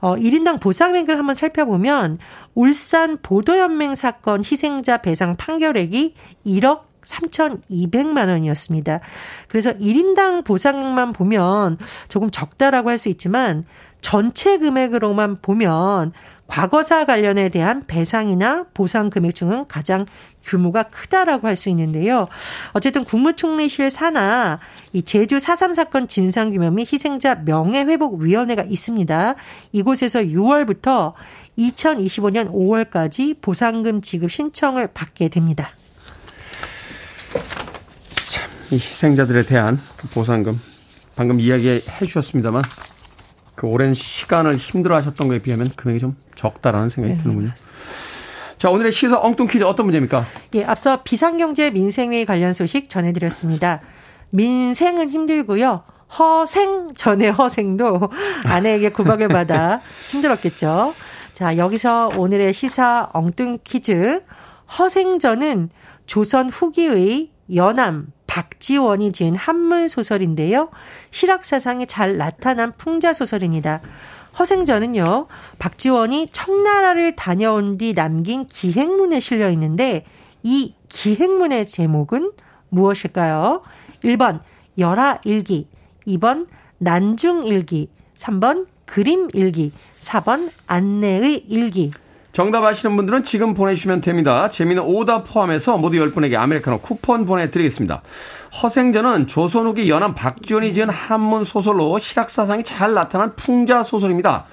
어, 0.00 0.16
1인당 0.16 0.60
보상액을 0.60 1.16
한번 1.16 1.36
살펴보면 1.36 2.18
울산 2.54 3.16
보도연맹 3.22 3.94
사건 3.94 4.40
희생자 4.40 4.98
배상 4.98 5.36
판결액이 5.36 6.14
1억 6.46 6.80
3,200만 7.06 8.28
원이었습니다. 8.28 8.98
그래서 9.46 9.72
1인당 9.74 10.44
보상액만 10.44 11.12
보면 11.12 11.78
조금 12.08 12.30
적다라고 12.32 12.90
할 12.90 12.98
수 12.98 13.08
있지만 13.10 13.64
전체 14.00 14.58
금액으로만 14.58 15.36
보면 15.42 16.12
과거사 16.46 17.04
관련에 17.06 17.48
대한 17.48 17.82
배상이나 17.86 18.66
보상 18.72 19.10
금액 19.10 19.34
중은 19.34 19.66
가장 19.68 20.06
규모가 20.42 20.84
크다라고 20.84 21.48
할 21.48 21.56
수 21.56 21.68
있는데요. 21.70 22.28
어쨌든 22.72 23.04
국무총리실 23.04 23.90
산하 23.90 24.58
이 24.92 25.02
제주 25.02 25.38
4.3 25.38 25.74
사건 25.74 26.06
진상규명 26.06 26.74
및 26.74 26.92
희생자 26.92 27.34
명예회복위원회가 27.34 28.62
있습니다. 28.62 29.34
이곳에서 29.72 30.20
6월부터 30.20 31.14
2025년 31.58 32.52
5월까지 32.52 33.40
보상금 33.40 34.00
지급 34.02 34.30
신청을 34.30 34.88
받게 34.92 35.28
됩니다. 35.28 35.70
참, 38.30 38.50
이 38.70 38.74
희생자들에 38.74 39.46
대한 39.46 39.80
보상금 40.12 40.60
방금 41.16 41.40
이야기해 41.40 41.80
주셨습니다만 41.80 42.62
그 43.56 43.66
오랜 43.66 43.94
시간을 43.94 44.56
힘들어 44.56 44.94
하셨던 44.96 45.28
것에 45.28 45.40
비하면 45.40 45.70
금액이 45.74 45.98
좀 45.98 46.16
적다라는 46.36 46.90
생각이 46.90 47.16
네. 47.16 47.22
드는군요. 47.22 47.50
자, 48.58 48.70
오늘의 48.70 48.92
시사 48.92 49.18
엉뚱 49.18 49.46
퀴즈 49.48 49.64
어떤 49.64 49.86
문제입니까? 49.86 50.24
예, 50.54 50.64
앞서 50.64 51.02
비상경제 51.02 51.70
민생회의 51.70 52.24
관련 52.24 52.52
소식 52.52 52.88
전해드렸습니다. 52.88 53.80
민생은 54.30 55.10
힘들고요. 55.10 55.82
허생 56.18 56.94
전의 56.94 57.32
허생도 57.32 58.10
아내에게 58.44 58.90
구박을 58.90 59.28
받아 59.28 59.80
힘들었겠죠. 60.10 60.94
자, 61.32 61.56
여기서 61.56 62.12
오늘의 62.16 62.52
시사 62.52 63.10
엉뚱 63.12 63.58
퀴즈. 63.64 64.22
허생전은 64.78 65.70
조선 66.06 66.48
후기의 66.48 67.30
연암 67.54 68.08
박지원이 68.36 69.12
지은 69.12 69.34
한문 69.34 69.88
소설인데요. 69.88 70.68
실학 71.10 71.46
사상에 71.46 71.86
잘 71.86 72.18
나타난 72.18 72.74
풍자 72.76 73.14
소설입니다. 73.14 73.80
허생전은요, 74.38 75.26
박지원이 75.58 76.28
청나라를 76.32 77.16
다녀온 77.16 77.78
뒤 77.78 77.94
남긴 77.94 78.44
기행문에 78.44 79.20
실려 79.20 79.48
있는데, 79.52 80.04
이 80.42 80.74
기행문의 80.90 81.66
제목은 81.66 82.32
무엇일까요? 82.68 83.62
1번, 84.04 84.40
열하일기, 84.76 85.68
2번, 86.06 86.46
난중일기, 86.76 87.88
3번, 88.18 88.66
그림일기, 88.84 89.72
4번, 90.00 90.50
안내의 90.66 91.46
일기. 91.48 91.90
정답 92.36 92.64
아시는 92.64 92.96
분들은 92.96 93.24
지금 93.24 93.54
보내주시면 93.54 94.02
됩니다. 94.02 94.50
재미는 94.50 94.82
오답 94.82 95.24
포함해서 95.24 95.78
모두 95.78 95.96
10분에게 95.96 96.34
아메리카노 96.34 96.80
쿠폰 96.80 97.24
보내드리겠습니다. 97.24 98.02
허생전은 98.62 99.26
조선 99.26 99.64
후기 99.64 99.88
연암 99.88 100.14
박지원이 100.14 100.74
지은 100.74 100.90
한문 100.90 101.44
소설로 101.44 101.98
실학사상이 101.98 102.62
잘 102.62 102.92
나타난 102.92 103.34
풍자 103.36 103.82
소설입니다. 103.82 104.44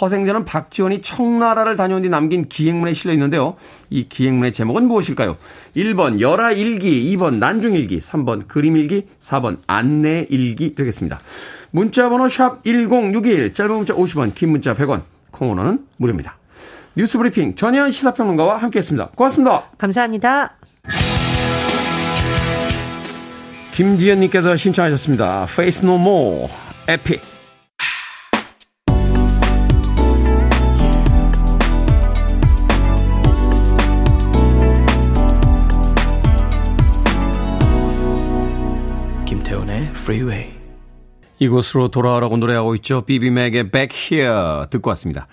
허생전은 0.00 0.44
박지원이 0.44 1.00
청나라를 1.00 1.76
다녀온 1.76 2.02
뒤 2.02 2.08
남긴 2.08 2.48
기행문에 2.48 2.92
실려 2.92 3.12
있는데요. 3.12 3.54
이 3.88 4.08
기행문의 4.08 4.52
제목은 4.52 4.88
무엇일까요? 4.88 5.36
1번 5.76 6.18
열하일기, 6.18 7.16
2번 7.16 7.36
난중일기, 7.36 8.00
3번 8.00 8.48
그림일기, 8.48 9.06
4번 9.20 9.58
안내일기 9.68 10.74
되겠습니다. 10.74 11.20
문자번호 11.70 12.28
샵 12.28 12.64
1061, 12.64 13.54
짧은 13.54 13.76
문자 13.76 13.94
50원, 13.94 14.34
긴 14.34 14.50
문자 14.50 14.74
100원, 14.74 15.02
콩오너는 15.30 15.86
무료입니다. 15.98 16.41
뉴스 16.94 17.16
브리핑 17.16 17.54
전현 17.54 17.90
시사평론가와 17.90 18.58
함께했습니다. 18.58 19.10
고맙습니다. 19.14 19.70
감사합니다. 19.78 20.56
김지현님께서 23.72 24.56
신청하셨습니다. 24.56 25.44
Face 25.48 25.88
No 25.88 25.96
More, 25.98 26.48
Epic. 26.82 27.22
김태훈의 39.24 39.84
Freeway. 39.94 40.52
이곳으로 41.38 41.88
돌아오라고 41.88 42.36
노래하고 42.36 42.74
있죠. 42.76 43.00
비비맥의 43.06 43.70
Back 43.70 44.18
Here 44.18 44.66
듣고 44.68 44.90
왔습니다. 44.90 45.26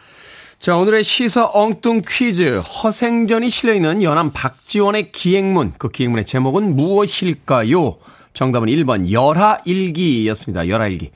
자, 0.60 0.76
오늘의 0.76 1.06
시사 1.06 1.50
엉뚱 1.54 2.02
퀴즈. 2.06 2.58
허생전이 2.58 3.50
실려있는 3.50 4.04
연암 4.04 4.32
박지원의 4.34 5.14
기행문. 5.14 5.76
그 5.78 5.88
기행문의 5.88 6.26
제목은 6.26 6.76
무엇일까요? 6.76 7.98
정답은 8.34 8.68
1번 8.68 9.10
열하일기였습니다. 9.10 10.68
열하일기. 10.68 11.12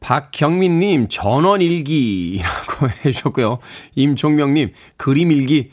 박경민님 0.00 1.08
전원일기라고 1.10 2.88
해주셨고요. 3.04 3.58
임종명님 3.96 4.72
그림일기. 4.96 5.70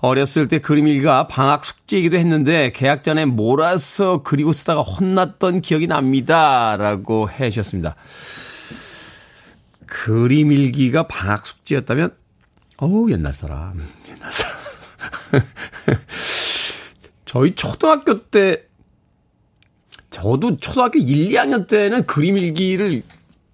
어렸을 0.00 0.46
때 0.46 0.58
그림일기가 0.58 1.28
방학 1.28 1.64
숙제이기도 1.64 2.18
했는데 2.18 2.70
계약 2.72 3.02
전에 3.02 3.24
몰아서 3.24 4.22
그리고 4.22 4.52
쓰다가 4.52 4.82
혼났던 4.82 5.62
기억이 5.62 5.86
납니다. 5.86 6.76
라고 6.76 7.30
해주셨습니다. 7.30 7.96
그림 9.86 10.52
일기가 10.52 11.06
방학 11.06 11.46
숙제였다면, 11.46 12.12
어우, 12.78 13.10
옛날 13.10 13.32
사람, 13.32 13.82
옛날 14.08 14.30
사람. 14.30 14.58
저희 17.24 17.54
초등학교 17.54 18.28
때, 18.28 18.62
저도 20.10 20.58
초등학교 20.58 20.98
1, 20.98 21.30
2학년 21.30 21.66
때는 21.66 22.04
그림 22.04 22.36
일기를 22.38 23.02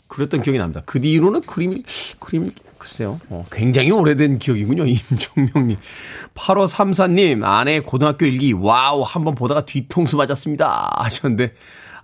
그렸던 0.08 0.42
기억이 0.42 0.58
납니다. 0.58 0.82
그 0.84 1.00
뒤로는 1.00 1.42
그림, 1.42 1.82
그림, 2.18 2.50
글쎄요. 2.78 3.20
어, 3.28 3.46
굉장히 3.50 3.90
오래된 3.92 4.38
기억이군요. 4.38 4.84
임종명님. 4.86 5.76
8534님, 6.34 7.44
아내 7.44 7.80
고등학교 7.80 8.26
일기, 8.26 8.52
와우, 8.52 9.02
한번 9.02 9.34
보다가 9.34 9.64
뒤통수 9.64 10.16
맞았습니다. 10.16 10.90
하셨는데, 10.96 11.54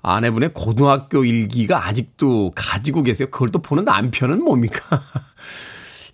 아내분의 0.03 0.53
고등학교 0.55 1.25
일기가 1.25 1.87
아직도 1.87 2.53
가지고 2.55 3.03
계세요. 3.03 3.29
그걸 3.31 3.51
또 3.51 3.61
보는 3.61 3.85
남편은 3.85 4.43
뭡니까? 4.43 5.03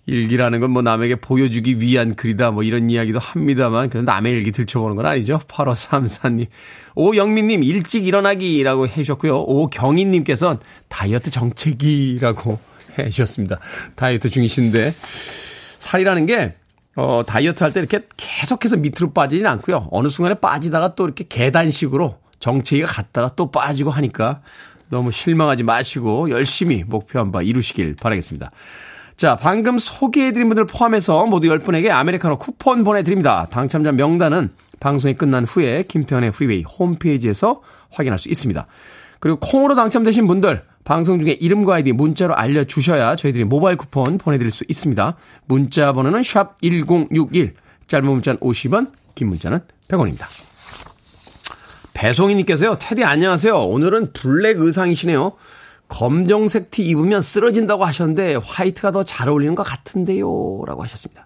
일기라는 0.07 0.59
건 0.59 0.71
뭐 0.71 0.81
남에게 0.81 1.15
보여주기 1.15 1.79
위한 1.79 2.15
글이다 2.15 2.51
뭐 2.51 2.63
이런 2.63 2.89
이야기도 2.89 3.17
합니다만 3.19 3.89
그냥 3.89 4.05
남의 4.05 4.33
일기 4.33 4.51
들춰보는 4.51 4.95
건 4.95 5.05
아니죠. 5.05 5.39
8534님. 5.47 6.47
오영민님 6.95 7.63
일찍 7.63 8.07
일어나기라고 8.07 8.87
해주셨고요. 8.87 9.37
오경희님께서는 9.41 10.57
다이어트 10.89 11.31
정책이라고 11.31 12.59
해주셨습니다. 12.99 13.59
다이어트 13.95 14.29
중이신데 14.29 14.93
살이라는 15.79 16.25
게 16.25 16.55
어, 16.97 17.23
다이어트 17.27 17.63
할 17.63 17.73
때 17.73 17.79
이렇게 17.79 18.01
계속해서 18.15 18.77
밑으로 18.77 19.11
빠지진 19.11 19.45
않고요. 19.47 19.89
어느 19.91 20.07
순간에 20.07 20.35
빠지다가 20.39 20.95
또 20.95 21.05
이렇게 21.05 21.25
계단식으로 21.27 22.17
정체기가 22.39 22.87
갔다가 22.87 23.31
또 23.35 23.49
빠지고 23.51 23.89
하니까 23.91 24.41
너무 24.89 25.11
실망하지 25.11 25.63
마시고 25.63 26.29
열심히 26.29 26.83
목표한 26.85 27.31
바 27.31 27.41
이루시길 27.41 27.95
바라겠습니다. 27.95 28.51
자, 29.17 29.37
방금 29.37 29.77
소개해드린 29.77 30.49
분들 30.49 30.65
포함해서 30.65 31.25
모두 31.25 31.47
10분에게 31.47 31.89
아메리카노 31.89 32.37
쿠폰 32.37 32.83
보내드립니다. 32.83 33.47
당첨자 33.49 33.91
명단은 33.93 34.49
방송이 34.81 35.13
끝난 35.13 35.45
후에 35.45 35.83
김태훈의 35.87 36.31
프리웨이 36.31 36.63
홈페이지에서 36.63 37.61
확인할 37.91 38.19
수 38.19 38.27
있습니다. 38.27 38.67
그리고 39.21 39.39
콩으로 39.39 39.75
당첨되신 39.75 40.27
분들 40.27 40.63
방송 40.83 41.19
중에 41.19 41.31
이름과 41.31 41.75
아이디 41.75 41.93
문자로 41.93 42.35
알려주셔야 42.35 43.15
저희들이 43.15 43.45
모바일 43.45 43.77
쿠폰 43.77 44.17
보내드릴 44.17 44.51
수 44.51 44.65
있습니다. 44.67 45.15
문자 45.45 45.93
번호는 45.93 46.21
샵 46.21 46.61
1061, 46.61 47.55
짧은 47.87 48.05
문자는 48.05 48.39
50원, 48.41 48.91
긴 49.15 49.29
문자는 49.29 49.61
100원입니다. 49.87 50.25
배송이님께서요, 51.93 52.77
테디 52.79 53.05
안녕하세요. 53.05 53.55
오늘은 53.55 54.11
블랙 54.11 54.59
의상이시네요. 54.59 55.31
검정색 55.87 56.71
티 56.71 56.83
입으면 56.83 57.21
쓰러진다고 57.21 57.85
하셨는데 57.85 58.35
화이트가 58.43 58.91
더 58.91 59.03
잘 59.03 59.29
어울리는 59.29 59.55
것 59.55 59.63
같은데요. 59.63 60.63
라고 60.65 60.83
하셨습니다. 60.83 61.25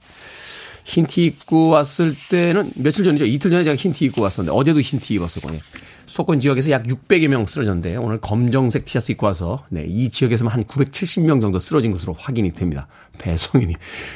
흰 0.86 1.06
티 1.06 1.26
입고 1.26 1.70
왔을 1.70 2.16
때는 2.30 2.72
며칠 2.76 3.04
전이죠. 3.06 3.26
이틀 3.26 3.52
전에 3.52 3.64
제가 3.64 3.76
흰 3.76 3.94
티 3.94 4.06
입고 4.06 4.22
왔었는데 4.22 4.58
어제도 4.58 4.82
흰 4.82 5.00
티 5.00 5.14
입었었거든요. 5.16 5.60
수도권 6.08 6.40
지역에서 6.40 6.72
약 6.72 6.84
600여 6.86 7.28
명 7.28 7.46
쓰러졌는데 7.46 7.96
오늘 7.98 8.20
검정색 8.20 8.86
티셔츠 8.86 9.12
입고 9.12 9.28
와서 9.28 9.64
네, 9.70 9.86
이 9.88 10.10
지역에서만 10.10 10.52
한 10.52 10.64
970명 10.66 11.40
정도 11.40 11.60
쓰러진 11.60 11.92
것으로 11.92 12.16
확인이 12.18 12.52
됩니다. 12.52 12.88
배송이님 13.20 13.76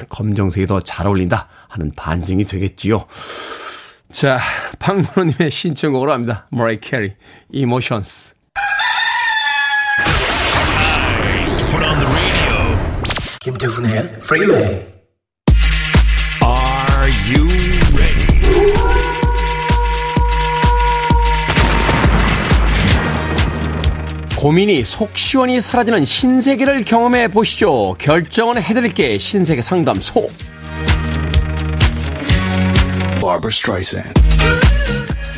검정색이 0.10 0.66
더 0.66 0.80
잘 0.80 1.06
어울린다 1.06 1.48
하는 1.68 1.92
반증이 1.96 2.46
되겠지요. 2.46 3.06
자, 4.12 4.40
박문호님의 4.80 5.52
신청곡으로 5.52 6.12
합니다. 6.12 6.48
머라이어 6.52 6.80
캐리, 6.80 7.14
Emotions. 7.54 8.34
김태훈의 13.44 14.20
프리웨이 14.20 14.64
Are 16.42 17.12
you 17.28 17.46
ready? 17.94 19.34
고민이 24.38 24.86
속 24.86 25.18
시원히 25.18 25.60
사라지는 25.60 26.06
신세계를 26.06 26.86
경험해 26.86 27.30
보시죠. 27.30 27.96
결정은 28.00 28.62
해드릴게 28.62 29.18
신세계 29.18 29.62
상담소. 29.62 30.30
Barbara 33.20 33.50
Streisand. 33.50 34.22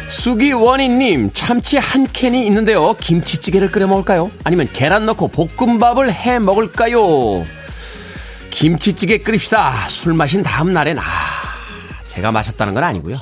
수기원희님 0.08 1.32
참치 1.34 1.78
한 1.78 2.06
캔이 2.12 2.46
있는데요. 2.46 2.96
김치찌개를 3.00 3.70
끓여 3.70 3.88
먹을까요? 3.88 4.30
아니면 4.44 4.70
계란 4.72 5.08
넣고 5.08 5.30
볶음밥을 5.30 6.14
해 6.14 6.38
먹을까요? 6.38 7.44
김치찌개 8.56 9.18
끓입시다. 9.18 9.90
술 9.90 10.14
마신 10.14 10.42
다음 10.42 10.72
날엔 10.72 10.98
아 10.98 11.04
제가 12.08 12.32
마셨다는 12.32 12.74
건 12.74 12.86
아니고요. 12.86 13.18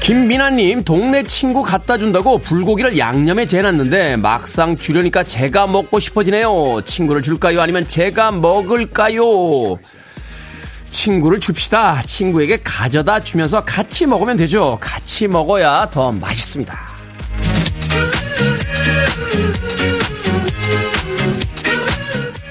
김민아님 0.00 0.82
동네 0.82 1.22
친구 1.22 1.62
갖다 1.62 1.96
준다고 1.96 2.38
불고기를 2.38 2.98
양념에 2.98 3.46
재놨는데 3.46 4.16
막상 4.16 4.74
주려니까 4.74 5.22
제가 5.22 5.68
먹고 5.68 6.00
싶어지네요. 6.00 6.82
친구를 6.84 7.22
줄까요? 7.22 7.62
아니면 7.62 7.86
제가 7.86 8.32
먹을까요? 8.32 9.78
친구를 10.90 11.38
줍시다. 11.38 12.02
친구에게 12.02 12.58
가져다 12.64 13.20
주면서 13.20 13.64
같이 13.64 14.06
먹으면 14.06 14.36
되죠. 14.36 14.76
같이 14.80 15.28
먹어야 15.28 15.88
더 15.90 16.10
맛있습니다. 16.10 16.93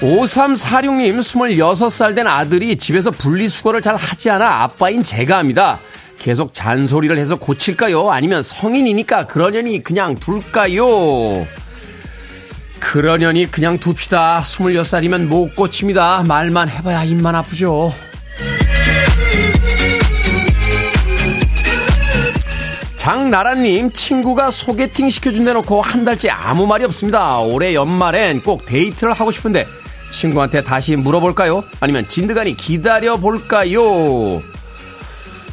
오삼사육님 0.02 1.18
26살 1.18 2.14
된 2.14 2.26
아들이 2.26 2.76
집에서 2.76 3.10
분리수거를 3.10 3.80
잘 3.80 3.96
하지 3.96 4.28
않아 4.30 4.62
아빠인 4.62 5.02
제가 5.02 5.38
합니다. 5.38 5.78
계속 6.18 6.52
잔소리를 6.52 7.16
해서 7.16 7.36
고칠까요? 7.36 8.10
아니면 8.10 8.42
성인이니까 8.42 9.26
그러려니 9.26 9.82
그냥 9.82 10.14
둘까요? 10.14 11.46
그러려니 12.80 13.50
그냥 13.50 13.78
둡시다. 13.84 14.40
26살이면 14.44 15.24
못 15.26 15.54
고칩니다. 15.54 16.24
말만 16.26 16.68
해봐야 16.68 17.04
입만 17.04 17.34
아프죠. 17.34 17.92
장나라님, 23.04 23.92
친구가 23.92 24.50
소개팅 24.50 25.10
시켜준 25.10 25.44
대 25.44 25.52
놓고 25.52 25.82
한 25.82 26.06
달째 26.06 26.30
아무 26.30 26.66
말이 26.66 26.86
없습니다. 26.86 27.38
올해 27.38 27.74
연말엔 27.74 28.40
꼭 28.40 28.64
데이트를 28.64 29.12
하고 29.12 29.30
싶은데 29.30 29.66
친구한테 30.10 30.64
다시 30.64 30.96
물어볼까요? 30.96 31.64
아니면 31.80 32.08
진드간이 32.08 32.56
기다려볼까요? 32.56 34.42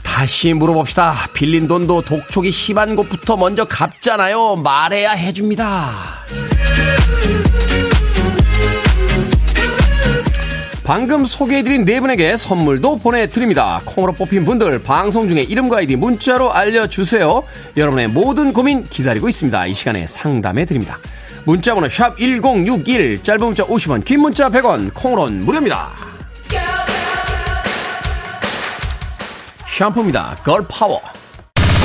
다시 0.02 0.54
물어봅시다. 0.54 1.14
빌린 1.34 1.68
돈도 1.68 2.04
독촉이 2.04 2.52
심한 2.52 2.96
곳부터 2.96 3.36
먼저 3.36 3.66
갚잖아요. 3.66 4.56
말해야 4.56 5.12
해줍니다. 5.12 5.92
방금 10.84 11.26
소개해드린 11.26 11.86
네 11.86 12.00
분에게 12.00 12.36
선물도 12.36 13.00
보내드립니다. 13.00 13.82
콩으로 13.86 14.14
뽑힌 14.14 14.46
분들 14.46 14.82
방송 14.84 15.30
중에 15.30 15.42
이름과 15.42 15.78
아이디 15.78 15.96
문자로 15.96 16.52
알려주세요. 16.52 17.44
여러분의 17.78 18.08
모든 18.08 18.52
고민 18.52 18.84
기다리고 18.84 19.30
있습니다. 19.30 19.68
이 19.68 19.74
시간에 19.74 20.08
상담해드립니다. 20.08 20.98
문자번호 21.46 21.90
샵 21.90 22.18
1061, 22.18 23.24
짧은 23.24 23.46
문자 23.46 23.64
50원, 23.64 24.04
긴 24.06 24.22
문자 24.22 24.48
100원, 24.48 24.94
콩으로는 24.94 25.46
무료입니다. 25.46 25.92
샴푸입니다. 29.68 30.36
걸 30.44 30.64
파워. 30.68 31.02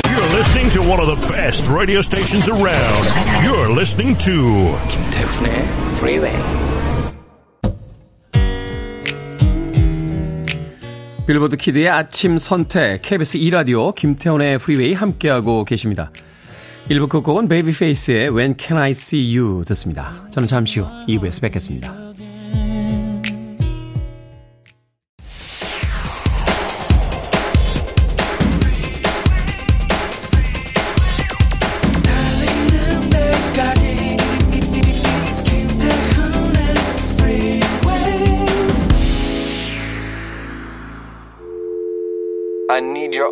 You're 0.03 0.35
listening 0.35 0.69
to 0.73 0.81
one 0.81 0.99
of 0.99 1.07
the 1.07 1.27
best 1.31 1.67
radio 1.71 1.99
stations 1.99 2.49
around. 2.49 3.07
You're 3.45 3.71
listening 3.71 4.17
to 4.19 4.77
김태훈의 4.89 5.67
프 5.99 6.76
빌보드 11.27 11.57
키드의 11.57 11.89
아침 11.89 12.37
선택 12.37 13.01
KBS 13.01 13.37
2라디오 13.39 13.93
김태훈의 13.93 14.59
프리웨이 14.59 14.93
함께하고 14.93 15.65
계십니다. 15.65 16.09
1부 16.89 17.09
끝곡은 17.09 17.49
베이비페이스의 17.49 18.29
When 18.33 18.55
Can 18.57 18.81
I 18.81 18.91
See 18.91 19.37
You 19.37 19.65
듣습니다. 19.65 20.25
저는 20.31 20.47
잠시 20.47 20.79
후 20.79 20.87
2부에서 21.09 21.41
뵙겠습니다. 21.41 22.06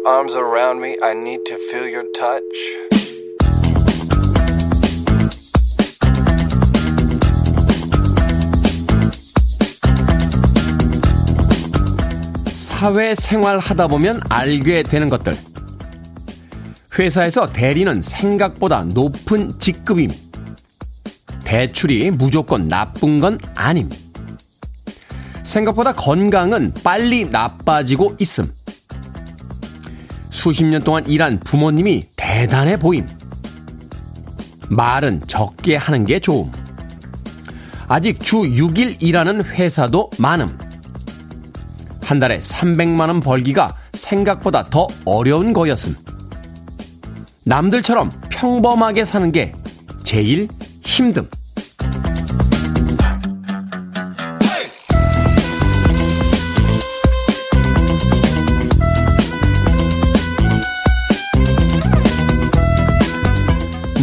arms 0.05 0.35
around 0.35 0.79
me. 0.81 0.97
I 1.01 1.13
need 1.13 1.45
to 1.45 1.57
feel 1.57 1.89
your 1.89 2.05
touch. 2.13 2.43
사회생활 12.53 13.59
하다 13.59 13.87
보면 13.87 14.21
알게 14.29 14.83
되는 14.83 15.09
것들. 15.09 15.35
회사에서 16.97 17.51
대리는 17.51 18.01
생각보다 18.01 18.83
높은 18.83 19.51
직급임. 19.59 20.11
대출이 21.43 22.11
무조건 22.11 22.67
나쁜 22.67 23.19
건 23.19 23.39
아님. 23.55 23.89
생각보다 25.43 25.93
건강은 25.93 26.73
빨리 26.83 27.25
나빠지고 27.25 28.15
있음. 28.19 28.54
수십 30.35 30.65
년 30.65 30.83
동안 30.83 31.07
일한 31.07 31.39
부모님이 31.39 32.03
대단해 32.17 32.77
보임. 32.77 33.07
말은 34.69 35.21
적게 35.27 35.77
하는 35.77 36.03
게 36.03 36.19
좋음. 36.19 36.51
아직 37.87 38.19
주 38.19 38.39
6일 38.39 39.01
일하는 39.01 39.43
회사도 39.43 40.09
많음. 40.17 40.45
한 42.03 42.19
달에 42.19 42.37
300만원 42.39 43.23
벌기가 43.23 43.75
생각보다 43.93 44.63
더 44.63 44.87
어려운 45.05 45.53
거였음. 45.53 45.95
남들처럼 47.45 48.09
평범하게 48.29 49.05
사는 49.05 49.31
게 49.31 49.53
제일 50.03 50.49
힘듦. 50.83 51.27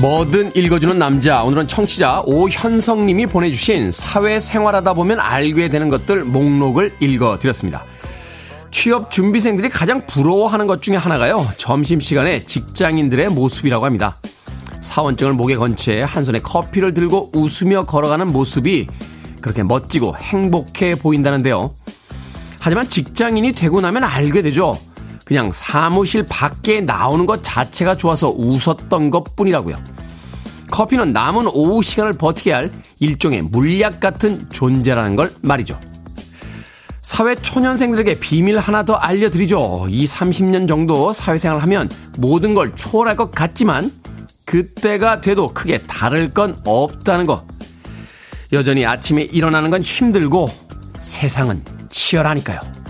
뭐든 0.02 0.56
읽어주는 0.56 0.98
남자. 0.98 1.44
오늘은 1.44 1.68
청취자 1.68 2.22
오현성님이 2.26 3.26
보내주신 3.26 3.92
사회생활하다 3.92 4.94
보면 4.94 5.20
알게 5.20 5.68
되는 5.68 5.88
것들 5.90 6.24
목록을 6.24 6.96
읽어드렸습니다. 6.98 7.84
취업 8.72 9.12
준비생들이 9.12 9.68
가장 9.68 10.04
부러워하는 10.04 10.66
것 10.66 10.82
중에 10.82 10.96
하나가요. 10.96 11.46
점심시간에 11.56 12.46
직장인들의 12.46 13.28
모습이라고 13.28 13.84
합니다. 13.84 14.16
사원증을 14.80 15.34
목에 15.34 15.54
건 15.54 15.76
채 15.76 16.02
한 16.02 16.24
손에 16.24 16.40
커피를 16.40 16.94
들고 16.94 17.30
웃으며 17.32 17.84
걸어가는 17.84 18.26
모습이 18.26 18.88
그렇게 19.40 19.62
멋지고 19.62 20.16
행복해 20.16 20.96
보인다는데요. 20.96 21.76
하지만 22.58 22.88
직장인이 22.88 23.52
되고 23.52 23.80
나면 23.80 24.02
알게 24.02 24.42
되죠. 24.42 24.80
그냥 25.24 25.50
사무실 25.52 26.24
밖에 26.26 26.80
나오는 26.80 27.26
것 27.26 27.42
자체가 27.42 27.96
좋아서 27.96 28.28
웃었던 28.28 29.10
것 29.10 29.36
뿐이라고요. 29.36 29.78
커피는 30.70 31.12
남은 31.12 31.48
오후 31.48 31.82
시간을 31.82 32.14
버티게 32.14 32.52
할 32.52 32.72
일종의 32.98 33.42
물약 33.42 34.00
같은 34.00 34.48
존재라는 34.50 35.16
걸 35.16 35.34
말이죠. 35.42 35.78
사회 37.02 37.34
초년생들에게 37.34 38.20
비밀 38.20 38.58
하나 38.58 38.84
더 38.84 38.94
알려드리죠. 38.94 39.86
이 39.90 40.04
30년 40.04 40.68
정도 40.68 41.12
사회생활 41.12 41.60
하면 41.62 41.90
모든 42.16 42.54
걸 42.54 42.74
초월할 42.74 43.16
것 43.16 43.32
같지만 43.32 43.92
그때가 44.46 45.20
돼도 45.20 45.48
크게 45.48 45.78
다를 45.82 46.30
건 46.30 46.58
없다는 46.64 47.26
거. 47.26 47.46
여전히 48.52 48.86
아침에 48.86 49.22
일어나는 49.22 49.70
건 49.70 49.82
힘들고 49.82 50.50
세상은 51.00 51.64
치열하니까요. 51.90 52.81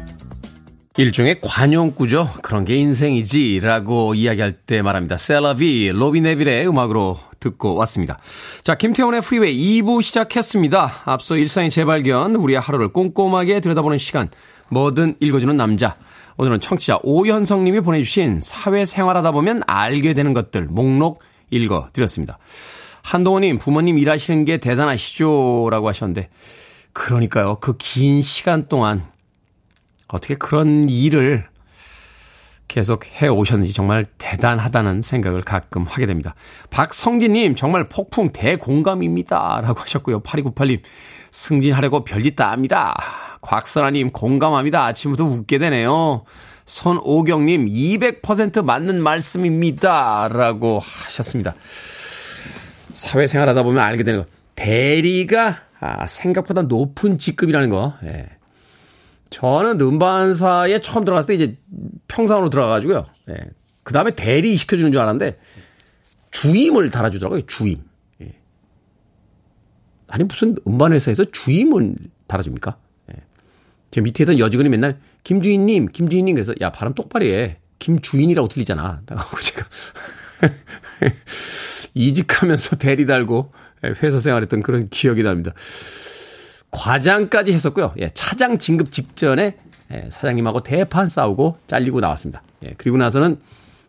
일종의 0.98 1.40
관용구죠. 1.40 2.28
그런 2.42 2.66
게 2.66 2.76
인생이지라고 2.76 4.14
이야기할 4.14 4.52
때 4.52 4.82
말합니다. 4.82 5.16
C'est 5.16 5.53
La 5.53 5.68
Vie 5.68 5.90
로비 5.92 6.20
네빌의 6.20 6.68
음악으로 6.68 7.18
듣고 7.40 7.74
왔습니다. 7.76 8.18
자, 8.62 8.74
김태훈의 8.74 9.22
프리웨이 9.22 9.80
2부 9.80 10.02
시작했습니다. 10.02 11.02
앞서 11.06 11.36
일상의 11.36 11.70
재발견, 11.70 12.36
우리의 12.36 12.60
하루를 12.60 12.92
꼼꼼하게 12.92 13.60
들여다보는 13.60 13.96
시간, 13.96 14.28
뭐든 14.68 15.16
읽어주는 15.18 15.56
남자. 15.56 15.96
오늘은 16.36 16.60
청취자 16.60 16.98
오현성 17.02 17.64
님이 17.64 17.80
보내주신 17.80 18.40
사회생활하다 18.42 19.32
보면 19.32 19.62
알게 19.66 20.12
되는 20.12 20.34
것들 20.34 20.66
목록 20.66 21.22
읽어드렸습니다. 21.50 22.38
한동호님, 23.02 23.58
부모님 23.58 23.98
일하시는 23.98 24.44
게 24.44 24.58
대단하시죠? 24.58 25.68
라고 25.70 25.88
하셨는데, 25.88 26.28
그러니까요. 26.92 27.56
그 27.60 27.76
긴 27.78 28.20
시간 28.22 28.68
동안 28.68 29.11
어떻게 30.12 30.34
그런 30.34 30.88
일을 30.88 31.46
계속 32.68 33.04
해 33.20 33.28
오셨는지 33.28 33.72
정말 33.74 34.04
대단하다는 34.18 35.02
생각을 35.02 35.42
가끔 35.42 35.82
하게 35.82 36.06
됩니다. 36.06 36.34
박성진님, 36.70 37.54
정말 37.54 37.88
폭풍 37.88 38.30
대공감입니다. 38.32 39.60
라고 39.62 39.80
하셨고요. 39.80 40.20
8298님, 40.22 40.80
승진하려고 41.30 42.04
별짓 42.04 42.36
다 42.36 42.50
합니다. 42.50 42.94
곽선아님, 43.42 44.10
공감합니다. 44.12 44.86
아침부터 44.86 45.24
웃게 45.24 45.58
되네요. 45.58 46.24
손오경님, 46.64 47.66
200% 47.66 48.64
맞는 48.64 49.02
말씀입니다. 49.02 50.28
라고 50.28 50.78
하셨습니다. 50.78 51.54
사회생활 52.94 53.48
하다 53.48 53.64
보면 53.64 53.82
알게 53.82 54.02
되는 54.02 54.20
거. 54.20 54.26
대리가 54.54 55.62
아, 55.80 56.06
생각보다 56.06 56.62
높은 56.62 57.18
직급이라는 57.18 57.68
거. 57.68 57.94
예. 58.04 58.28
저는 59.32 59.80
음반사에 59.80 60.80
처음 60.80 61.04
들어갔을 61.04 61.28
때 61.28 61.42
이제 61.42 61.56
평상으로 62.06 62.50
들어가가지고요. 62.50 63.06
예. 63.30 63.36
그 63.82 63.92
다음에 63.92 64.12
대리 64.12 64.56
시켜주는 64.56 64.92
줄 64.92 65.00
알았는데 65.00 65.38
주임을 66.30 66.90
달아주더라고요. 66.90 67.46
주임. 67.46 67.82
예. 68.22 68.34
아니 70.06 70.24
무슨 70.24 70.56
음반 70.68 70.92
회사에서 70.92 71.24
주임을 71.24 71.96
달아줍니까? 72.26 72.76
예. 73.12 73.22
제 73.90 74.00
밑에 74.00 74.24
있던 74.24 74.38
여직원이 74.38 74.68
맨날 74.68 75.00
김주인님, 75.24 75.86
김주인님 75.86 76.34
그래서 76.34 76.54
야 76.60 76.70
발음 76.70 76.94
똑바로 76.94 77.24
해. 77.24 77.58
김주인이라고 77.78 78.46
들리잖아. 78.48 79.00
나가고 79.06 79.40
제가 79.40 79.66
이직하면서 81.94 82.76
대리 82.76 83.06
달고 83.06 83.52
회사 84.02 84.20
생활했던 84.20 84.62
그런 84.62 84.88
기억이 84.88 85.22
납니다. 85.22 85.52
과장까지 86.72 87.52
했었고요. 87.52 87.94
예, 87.98 88.10
차장 88.14 88.58
진급 88.58 88.90
직전에 88.90 89.56
예, 89.92 90.08
사장님하고 90.10 90.62
대판 90.62 91.06
싸우고 91.06 91.58
잘리고 91.66 92.00
나왔습니다. 92.00 92.42
예, 92.64 92.74
그리고 92.76 92.96
나서는 92.96 93.40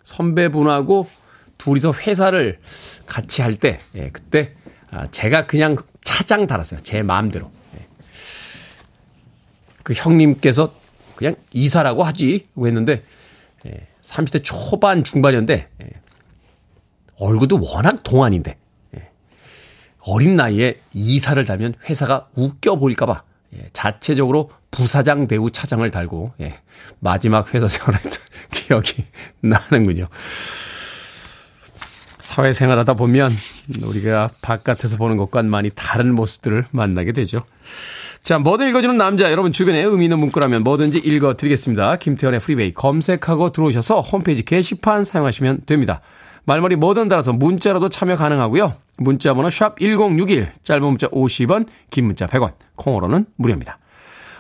선배분하고 0.04 1.10
둘이서 1.58 1.94
회사를 1.94 2.60
같이 3.06 3.42
할 3.42 3.56
때, 3.56 3.80
예, 3.96 4.10
그때 4.10 4.54
아, 4.92 5.08
제가 5.10 5.48
그냥 5.48 5.76
차장 6.02 6.46
달았어요. 6.46 6.82
제 6.82 7.02
마음대로. 7.02 7.50
예. 7.76 7.88
그 9.82 9.94
형님께서 9.94 10.76
그냥 11.16 11.36
이사라고 11.54 12.04
하지 12.04 12.48
했는데 12.58 13.04
예, 13.66 13.88
30대 14.02 14.42
초반 14.44 15.06
중반이었는데 15.06 15.70
예, 15.84 15.90
얼굴도 17.16 17.60
워낙 17.62 18.04
동안인데 18.04 18.58
어린 20.06 20.36
나이에 20.36 20.80
이사를 20.94 21.44
달면 21.46 21.74
회사가 21.90 22.28
웃겨 22.36 22.76
보일까봐 22.76 23.24
예, 23.56 23.70
자체적으로 23.74 24.52
부사장 24.72 25.28
대우 25.28 25.52
차장을 25.52 25.90
달고 25.92 26.34
예, 26.42 26.60
마지막 27.00 27.54
회사 27.54 27.68
생활했던 27.68 28.12
기억이 28.52 29.06
나는군요. 29.42 30.08
사회생활하다 32.20 32.96
보면 32.96 33.36
우리가 33.84 34.30
바깥에서 34.42 34.98
보는 34.98 35.18
것과는 35.18 35.52
많이 35.52 35.70
다른 35.70 36.16
모습들을 36.16 36.66
만나게 36.72 37.12
되죠. 37.12 37.44
자, 38.22 38.40
뭐든 38.40 38.70
읽어주는 38.70 38.98
남자, 38.98 39.32
여러분 39.32 39.52
주변에 39.52 39.82
의미 39.84 40.06
있는 40.06 40.18
문구라면 40.20 40.64
뭐든지 40.64 41.00
읽어드리겠습니다. 41.00 41.98
김태현의 41.98 42.40
프리웨이 42.40 42.74
검색하고 42.74 43.52
들어오셔서 43.52 44.02
홈페이지 44.02 44.44
게시판 44.44 45.04
사용하시면 45.04 45.64
됩니다. 45.66 46.02
말머리 46.46 46.76
뭐든 46.76 47.08
달아서 47.10 47.34
문자로도 47.34 47.90
참여 47.90 48.16
가능하고요. 48.16 48.74
문자 48.98 49.34
번호 49.34 49.50
샵 49.50 49.80
1061, 49.80 50.52
짧은 50.64 50.84
문자 50.86 51.08
50원, 51.08 51.68
긴 51.90 52.06
문자 52.06 52.28
100원, 52.28 52.54
콩으로는 52.76 53.26
무료입니다. 53.38 53.80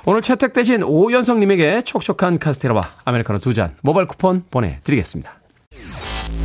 오늘 0.05 0.21
채택되신 0.21 0.83
오연성님에게 0.83 1.81
촉촉한 1.83 2.37
카스테라와 2.39 2.89
아메리카노 3.05 3.39
두 3.39 3.53
잔 3.53 3.75
모바일 3.81 4.07
쿠폰 4.07 4.43
보내드리겠습니다. 4.51 5.31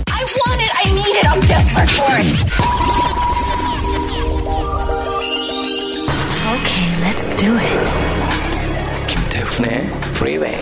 I 0.07 0.25
want 0.47 0.63
it, 0.63 0.71
I 0.77 0.91
need 0.93 1.19
it, 1.19 1.27
I'm 1.29 1.41
desperate 1.41 1.91
for 1.91 2.15
it. 2.15 2.29
Okay, 6.55 6.87
let's 7.03 7.27
do 7.37 7.51
it. 7.59 7.81
김태훈의 9.09 9.91
Freeway. 10.15 10.59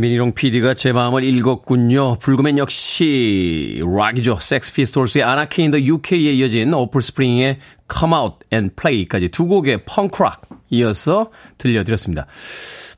미니롱 0.00 0.32
PD가 0.32 0.74
제 0.74 0.92
마음을 0.92 1.24
읽었군요. 1.24 2.18
불금엔 2.18 2.58
역시 2.58 3.82
락이죠. 3.84 4.38
섹스 4.40 4.72
피스톨스의 4.72 5.24
Anarchy 5.24 5.62
in 5.62 5.69
the 5.69 5.80
UK에 5.80 6.32
이어진 6.32 6.72
오프스프링의 6.72 7.58
Come 7.92 8.14
Out 8.14 8.36
and 8.52 8.74
Play까지 8.76 9.28
두 9.28 9.46
곡의 9.46 9.84
펑크락 9.84 10.42
이어서 10.70 11.30
들려드렸습니다. 11.58 12.26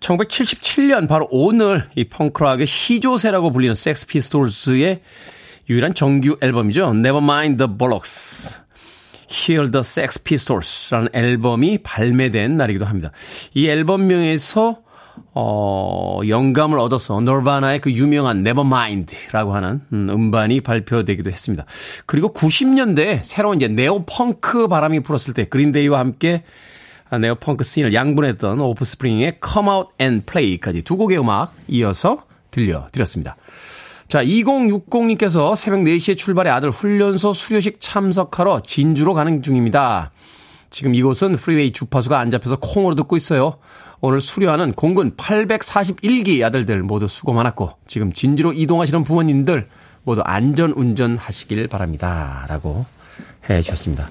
1977년 0.00 1.08
바로 1.08 1.28
오늘 1.30 1.88
이 1.94 2.04
펑크락의 2.04 2.66
희조세라고 2.68 3.52
불리는 3.52 3.74
섹스 3.74 4.06
피스톨스의 4.06 5.00
유일한 5.68 5.94
정규 5.94 6.36
앨범이죠. 6.40 6.90
Nevermind 6.94 7.58
the 7.58 7.78
Bollocks. 7.78 8.60
Hear 9.30 9.70
the 9.70 9.80
Sex 9.80 10.24
Pistols라는 10.24 11.08
앨범이 11.12 11.78
발매된 11.84 12.56
날이기도 12.56 12.84
합니다. 12.84 13.12
이 13.54 13.68
앨범명에서 13.68 14.82
어, 15.34 16.20
영감을 16.26 16.78
얻어서 16.78 17.20
너바나의 17.20 17.80
그 17.80 17.92
유명한 17.92 18.38
Nevermind라고 18.38 19.54
하는 19.54 19.80
음, 19.92 20.08
음반이 20.10 20.60
발표되기도 20.60 21.30
했습니다. 21.30 21.64
그리고 22.06 22.32
90년대에 22.32 23.20
새로운 23.22 23.56
이제 23.56 23.68
네오펑크 23.68 24.68
바람이 24.68 25.00
불었을 25.00 25.34
때 25.34 25.44
그린데이와 25.44 25.98
함께 25.98 26.42
네오펑크 27.18 27.64
씬을 27.64 27.92
양분했던 27.92 28.60
오프스프링의 28.60 29.40
Come 29.44 29.68
Out 29.68 29.90
and 30.00 30.26
Play까지 30.26 30.82
두 30.82 30.96
곡의 30.96 31.18
음악 31.18 31.54
이어서 31.68 32.24
들려드렸습니다. 32.50 33.36
자, 34.08 34.24
2060님께서 34.24 35.54
새벽 35.54 35.80
4시에 35.80 36.16
출발해 36.16 36.50
아들 36.50 36.70
훈련소 36.70 37.32
수료식 37.32 37.76
참석하러 37.80 38.60
진주로 38.62 39.14
가는 39.14 39.42
중입니다. 39.42 40.10
지금 40.70 40.94
이곳은 40.94 41.36
프리웨이 41.36 41.72
주파수가 41.72 42.18
안 42.18 42.30
잡혀서 42.30 42.56
콩으로 42.56 42.94
듣고 42.94 43.16
있어요. 43.16 43.58
오늘 44.02 44.20
수료하는 44.20 44.72
공군 44.72 45.10
841기 45.16 46.42
아들들 46.42 46.82
모두 46.82 47.06
수고 47.06 47.32
많았고 47.32 47.76
지금 47.86 48.12
진주로 48.12 48.52
이동하시는 48.52 49.04
부모님들 49.04 49.68
모두 50.04 50.22
안전 50.24 50.70
운전하시길 50.70 51.68
바랍니다. 51.68 52.46
라고 52.48 52.86
해 53.48 53.60
주셨습니다. 53.60 54.10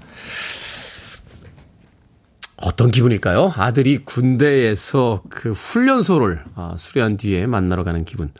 어떤 2.58 2.92
기분일까요? 2.92 3.54
아들이 3.56 4.00
군대에서 4.00 5.24
그 5.30 5.54
훈련소를 5.54 6.44
아, 6.56 6.76
수료한 6.78 7.18
뒤에 7.18 7.48
만나러 7.48 7.84
가는 7.84 8.06
기분. 8.06 8.32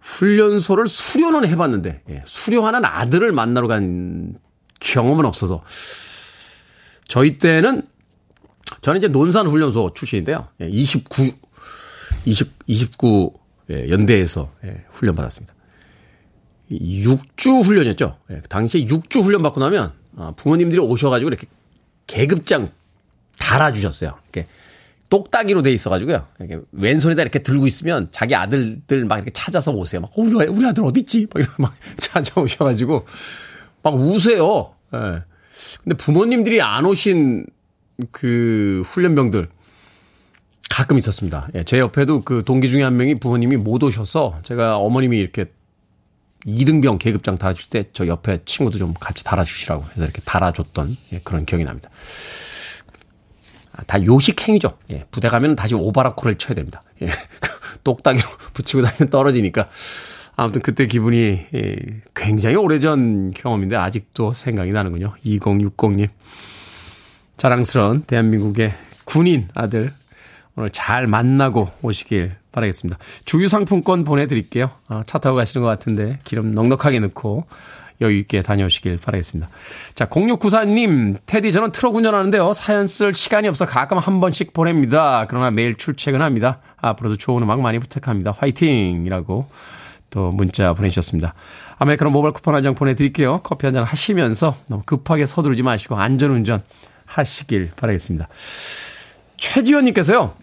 훈련소를 0.00 0.86
수료는 0.86 1.48
해봤는데 1.48 2.02
예, 2.10 2.22
수료하는 2.26 2.84
아들을 2.84 3.32
만나러 3.32 3.68
간 3.68 4.34
경험은 4.80 5.24
없어서 5.24 5.62
저희 7.06 7.38
때는 7.38 7.82
저는 8.80 8.98
이제 8.98 9.08
논산 9.08 9.46
훈련소 9.46 9.92
출신인데요. 9.94 10.48
29 10.60 11.32
20 12.24 12.52
29 12.66 13.32
연대에서 13.70 14.50
예, 14.64 14.84
훈련 14.90 15.14
받았습니다. 15.14 15.54
6주 16.70 17.62
훈련이었죠. 17.64 18.16
예, 18.30 18.40
당시에 18.48 18.84
6주 18.84 19.22
훈련 19.22 19.42
받고 19.42 19.60
나면 19.60 19.92
아, 20.16 20.32
부모님들이 20.36 20.80
오셔가지고 20.80 21.28
이렇게 21.28 21.46
계급장 22.06 22.70
달아주셨어요. 23.38 24.18
이렇게 24.24 24.48
똑딱이로 25.08 25.62
돼 25.62 25.72
있어가지고요. 25.72 26.26
이렇게 26.38 26.60
왼손에다 26.72 27.22
이렇게 27.22 27.40
들고 27.40 27.66
있으면 27.66 28.08
자기 28.12 28.34
아들들 28.34 29.04
막 29.04 29.16
이렇게 29.16 29.30
찾아서 29.32 29.72
오세요. 29.72 30.00
막, 30.00 30.10
어, 30.16 30.22
우리, 30.22 30.34
우리 30.46 30.66
아들 30.66 30.84
어딨지? 30.84 31.26
막 31.32 31.40
이러고 31.40 31.62
막 31.62 31.74
찾아오셔가지고 31.98 33.06
막 33.82 33.94
우세요. 33.94 34.74
예. 34.94 35.22
근데 35.82 35.96
부모님들이 35.96 36.62
안 36.62 36.86
오신 36.86 37.46
그 38.10 38.82
훈련병들 38.86 39.48
가끔 40.68 40.98
있었습니다. 40.98 41.48
예, 41.54 41.64
제 41.64 41.78
옆에도 41.78 42.22
그 42.22 42.42
동기 42.44 42.68
중에 42.68 42.82
한 42.82 42.96
명이 42.96 43.16
부모님이 43.16 43.56
못 43.56 43.82
오셔서 43.82 44.38
제가 44.44 44.76
어머님이 44.78 45.18
이렇게 45.18 45.46
2등병 46.46 46.98
계급장 46.98 47.36
달아줄 47.36 47.68
때 47.70 47.84
저 47.92 48.06
옆에 48.06 48.40
친구도 48.44 48.78
좀 48.78 48.94
같이 48.98 49.24
달아주시라고 49.24 49.82
해서 49.82 50.02
이렇게 50.04 50.20
달아줬던 50.24 50.96
예, 51.12 51.20
그런 51.24 51.44
기억이 51.44 51.64
납니다. 51.64 51.90
아, 53.72 53.82
다 53.84 54.02
요식행위죠. 54.04 54.78
예, 54.90 55.04
부대 55.10 55.28
가면 55.28 55.56
다시 55.56 55.74
오바라코를 55.74 56.38
쳐야 56.38 56.54
됩니다. 56.54 56.82
예, 57.02 57.06
똑딱이로 57.84 58.26
붙이고 58.54 58.82
다니면 58.82 59.10
떨어지니까. 59.10 59.68
아무튼 60.36 60.62
그때 60.62 60.86
기분이 60.86 61.46
예, 61.54 61.76
굉장히 62.14 62.56
오래전 62.56 63.32
경험인데 63.32 63.76
아직도 63.76 64.32
생각이 64.32 64.70
나는군요. 64.70 65.14
2060님. 65.24 66.08
자랑스러운 67.40 68.02
대한민국의 68.02 68.70
군인 69.06 69.48
아들 69.54 69.94
오늘 70.56 70.68
잘 70.70 71.06
만나고 71.06 71.70
오시길 71.80 72.32
바라겠습니다. 72.52 72.98
주유 73.24 73.48
상품권 73.48 74.04
보내드릴게요. 74.04 74.70
아, 74.88 75.02
차 75.06 75.18
타고 75.18 75.36
가시는 75.36 75.62
것 75.64 75.68
같은데 75.70 76.18
기름 76.24 76.54
넉넉하게 76.54 77.00
넣고 77.00 77.46
여유 78.02 78.18
있게 78.18 78.42
다녀오시길 78.42 78.98
바라겠습니다. 78.98 79.48
자, 79.94 80.04
0694님, 80.06 81.16
테디 81.24 81.50
저는 81.52 81.72
트럭 81.72 81.94
운전하는데요. 81.94 82.52
사연 82.52 82.86
쓸 82.86 83.14
시간이 83.14 83.48
없어 83.48 83.64
가끔 83.64 83.96
한 83.96 84.20
번씩 84.20 84.52
보냅니다. 84.52 85.24
그러나 85.26 85.50
매일 85.50 85.76
출첵은 85.76 86.20
합니다. 86.20 86.58
앞으로도 86.76 87.16
좋은 87.16 87.42
음악 87.42 87.60
많이 87.62 87.78
부탁합니다. 87.78 88.34
화이팅! 88.38 89.04
이라고 89.06 89.48
또 90.10 90.30
문자 90.30 90.74
보내주셨습니다. 90.74 91.32
아메리카노 91.78 92.10
모바일 92.10 92.34
쿠폰 92.34 92.54
한 92.54 92.62
장 92.62 92.74
보내드릴게요. 92.74 93.40
커피 93.44 93.64
한 93.66 93.72
잔 93.72 93.84
하시면서 93.84 94.54
너무 94.68 94.82
급하게 94.84 95.24
서두르지 95.24 95.62
마시고 95.62 95.96
안전운전 95.96 96.60
하시길 97.10 97.72
바라겠습니다. 97.76 98.28
최지현님께서요. 99.36 100.36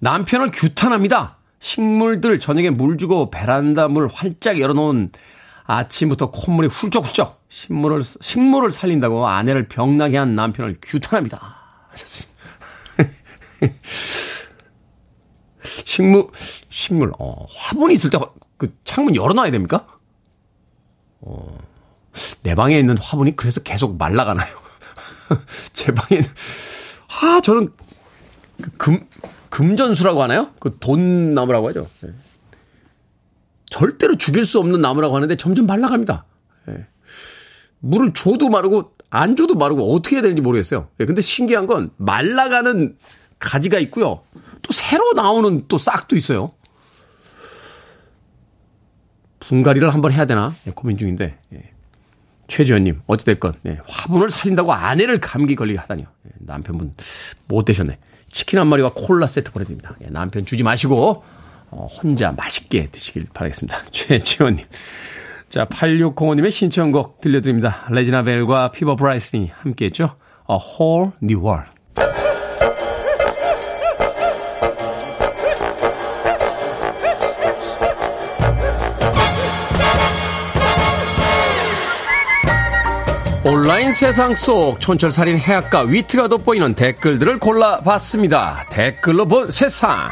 남편을 0.00 0.50
규탄합니다. 0.52 1.36
식물들 1.60 2.40
저녁에 2.40 2.70
물 2.70 2.98
주고 2.98 3.30
베란다 3.30 3.88
물 3.88 4.08
활짝 4.08 4.58
열어놓은 4.58 5.12
아침부터 5.64 6.30
콧물이 6.30 6.68
훌쩍훌쩍 6.68 7.44
식물을, 7.48 8.02
식물을 8.20 8.72
살린다고 8.72 9.26
아내를 9.26 9.68
병나게 9.68 10.16
한 10.16 10.34
남편을 10.34 10.76
규탄합니다. 10.82 11.56
하셨습니다. 11.90 12.32
식물, 15.84 16.26
식물, 16.68 17.12
어, 17.18 17.46
화분이 17.48 17.94
있을 17.94 18.10
때 18.10 18.18
그 18.62 18.72
창문 18.84 19.16
열어놔야 19.16 19.50
됩니까? 19.50 19.88
어, 21.20 21.58
내 22.44 22.54
방에 22.54 22.78
있는 22.78 22.96
화분이 22.96 23.34
그래서 23.34 23.60
계속 23.60 23.98
말라가나요? 23.98 24.46
제 25.72 25.92
방에는, 25.92 26.28
아, 27.22 27.40
저는 27.42 27.68
그 28.62 28.70
금, 28.76 29.08
금전수라고 29.50 30.22
하나요? 30.22 30.50
그 30.60 30.76
돈 30.80 31.34
나무라고 31.34 31.68
하죠. 31.68 31.88
네. 32.02 32.10
절대로 33.70 34.16
죽일 34.16 34.44
수 34.44 34.58
없는 34.58 34.80
나무라고 34.80 35.16
하는데 35.16 35.34
점점 35.36 35.66
말라갑니다. 35.66 36.24
네. 36.66 36.86
물을 37.80 38.12
줘도 38.12 38.48
마르고 38.50 38.92
안 39.10 39.34
줘도 39.36 39.54
마르고 39.54 39.94
어떻게 39.94 40.16
해야 40.16 40.22
되는지 40.22 40.40
모르겠어요. 40.42 40.88
네. 40.98 41.06
근데 41.06 41.20
신기한 41.22 41.66
건 41.66 41.90
말라가는 41.96 42.96
가지가 43.38 43.78
있고요. 43.80 44.22
또 44.62 44.72
새로 44.72 45.12
나오는 45.14 45.64
또 45.68 45.78
싹도 45.78 46.16
있어요. 46.16 46.52
분갈이를 49.40 49.92
한번 49.92 50.12
해야 50.12 50.24
되나 50.24 50.54
네, 50.64 50.72
고민 50.74 50.96
중인데 50.96 51.38
예. 51.52 51.71
최지현님 52.52 53.00
어찌됐건 53.06 53.54
네, 53.62 53.78
화분을 53.88 54.30
살린다고 54.30 54.74
아내를 54.74 55.20
감기 55.20 55.54
걸리게 55.54 55.78
하다니요. 55.78 56.06
예, 56.26 56.30
남편분 56.40 56.94
못 57.48 57.64
되셨네. 57.64 57.96
치킨 58.30 58.58
한 58.58 58.66
마리와 58.66 58.92
콜라 58.94 59.26
세트 59.26 59.52
보내드립니다. 59.52 59.96
예, 60.04 60.08
남편 60.10 60.44
주지 60.44 60.62
마시고 60.62 61.24
어, 61.70 61.86
혼자 61.86 62.32
맛있게 62.32 62.88
드시길 62.88 63.28
바라겠습니다. 63.32 63.84
최지원님. 63.90 64.66
자, 65.48 65.64
8605님의 65.64 66.50
신청곡 66.50 67.22
들려드립니다. 67.22 67.86
레지나 67.88 68.22
벨과 68.22 68.72
피보 68.72 68.96
브라이슨이 68.96 69.50
함께 69.54 69.86
했죠. 69.86 70.16
A 70.50 70.58
Whole 70.78 71.12
New 71.22 71.42
World. 71.42 71.70
온라인 83.44 83.90
세상 83.90 84.36
속 84.36 84.78
촌철살인 84.78 85.36
해악과 85.36 85.80
위트가 85.80 86.28
돋보이는 86.28 86.74
댓글들을 86.74 87.40
골라봤습니다. 87.40 88.66
댓글로 88.70 89.26
본 89.26 89.50
세상. 89.50 90.10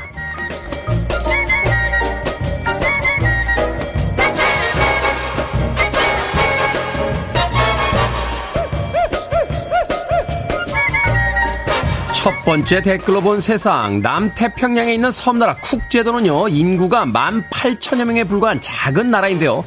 첫 12.12 12.34
번째 12.44 12.82
댓글로 12.82 13.20
본 13.20 13.40
세상. 13.40 14.02
남태평양에 14.02 14.92
있는 14.92 15.12
섬나라 15.12 15.54
쿡제도는요, 15.54 16.48
인구가 16.48 17.06
18,000여 17.06 18.04
명에 18.06 18.24
불과한 18.24 18.60
작은 18.60 19.08
나라인데요. 19.08 19.64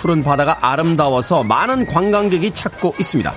푸른 0.00 0.22
바다가 0.24 0.56
아름다워서 0.62 1.42
많은 1.44 1.84
관광객이 1.84 2.52
찾고 2.52 2.94
있습니다. 2.98 3.34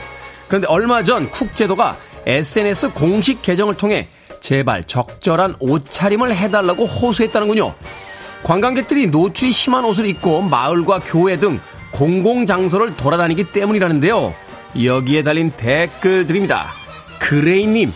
그런데 0.47 0.67
얼마 0.67 1.03
전 1.03 1.29
쿡 1.29 1.53
제도가 1.55 1.97
SNS 2.25 2.91
공식 2.93 3.41
계정을 3.41 3.75
통해 3.75 4.07
제발 4.39 4.85
적절한 4.85 5.55
옷차림을 5.59 6.33
해달라고 6.33 6.85
호소했다는군요. 6.85 7.73
관광객들이 8.43 9.07
노출이 9.07 9.51
심한 9.51 9.83
옷을 9.83 10.05
입고 10.05 10.41
마을과 10.43 10.99
교회 11.05 11.37
등 11.37 11.59
공공장소를 11.91 12.95
돌아다니기 12.95 13.51
때문이라는데요. 13.51 14.33
여기에 14.83 15.23
달린 15.23 15.51
댓글들입니다. 15.51 16.67
그레이님, 17.19 17.93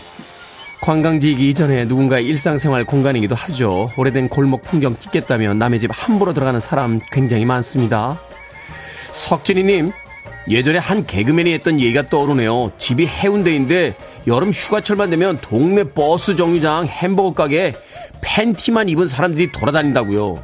관광지이기 0.80 1.50
이전에 1.50 1.86
누군가의 1.86 2.26
일상생활 2.26 2.84
공간이기도 2.84 3.34
하죠. 3.34 3.90
오래된 3.96 4.28
골목 4.28 4.62
풍경 4.62 4.98
찍겠다면 4.98 5.58
남의 5.58 5.80
집 5.80 5.90
함부로 5.92 6.32
들어가는 6.34 6.60
사람 6.60 7.00
굉장히 7.10 7.44
많습니다. 7.46 8.18
석진이님, 9.12 9.92
예전에 10.48 10.78
한 10.78 11.06
개그맨이 11.06 11.52
했던 11.52 11.80
얘기가 11.80 12.08
떠오르네요. 12.08 12.72
집이 12.78 13.06
해운대인데 13.06 13.94
여름 14.26 14.50
휴가철만 14.50 15.10
되면 15.10 15.38
동네 15.40 15.84
버스 15.84 16.36
정류장 16.36 16.86
햄버거 16.86 17.34
가게에 17.34 17.74
팬티만 18.20 18.88
입은 18.88 19.08
사람들이 19.08 19.52
돌아다닌다고요. 19.52 20.42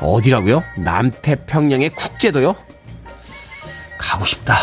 어디라고요? 0.00 0.62
남태평양의 0.76 1.90
국제도요? 1.90 2.56
가고 3.98 4.24
싶다. 4.24 4.56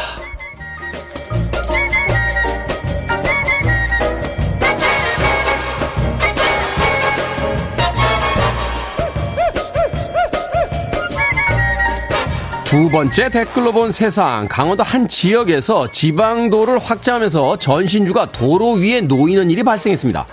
두 12.71 12.89
번째 12.89 13.27
댓글로 13.27 13.73
본 13.73 13.91
세상. 13.91 14.47
강원도 14.49 14.81
한 14.81 15.05
지역에서 15.05 15.91
지방도를 15.91 16.79
확장하면서 16.79 17.59
전신주가 17.59 18.31
도로 18.31 18.75
위에 18.75 19.01
놓이는 19.01 19.51
일이 19.51 19.61
발생했습니다. 19.61 20.25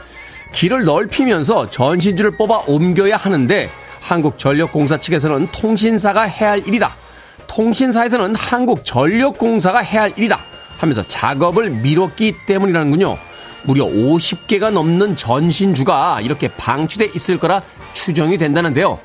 길을 0.53 0.85
넓히면서 0.85 1.68
전신주를 1.68 2.37
뽑아 2.37 2.62
옮겨야 2.68 3.16
하는데 3.16 3.68
한국전력공사 4.01 4.98
측에서는 4.98 5.48
통신사가 5.51 6.22
해야 6.22 6.53
할 6.53 6.64
일이다. 6.64 6.94
통신사에서는 7.48 8.37
한국전력공사가 8.37 9.81
해야 9.81 10.03
할 10.03 10.12
일이다. 10.16 10.38
하면서 10.77 11.03
작업을 11.09 11.70
미뤘기 11.70 12.37
때문이라는군요. 12.46 13.18
무려 13.64 13.85
50개가 13.85 14.70
넘는 14.70 15.16
전신주가 15.16 16.20
이렇게 16.20 16.46
방치돼 16.46 17.11
있을 17.16 17.40
거라 17.40 17.62
추정이 17.94 18.38
된다는데요. 18.38 19.01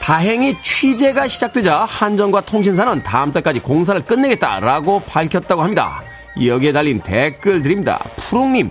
다행히 0.00 0.56
취재가 0.62 1.28
시작되자 1.28 1.84
한전과 1.84 2.42
통신사는 2.42 3.02
다음 3.02 3.32
달까지 3.32 3.60
공사를 3.60 4.00
끝내겠다라고 4.02 5.00
밝혔다고 5.00 5.62
합니다. 5.62 6.02
여기에 6.42 6.72
달린 6.72 7.00
댓글들입니다. 7.00 7.98
푸롱님, 8.16 8.70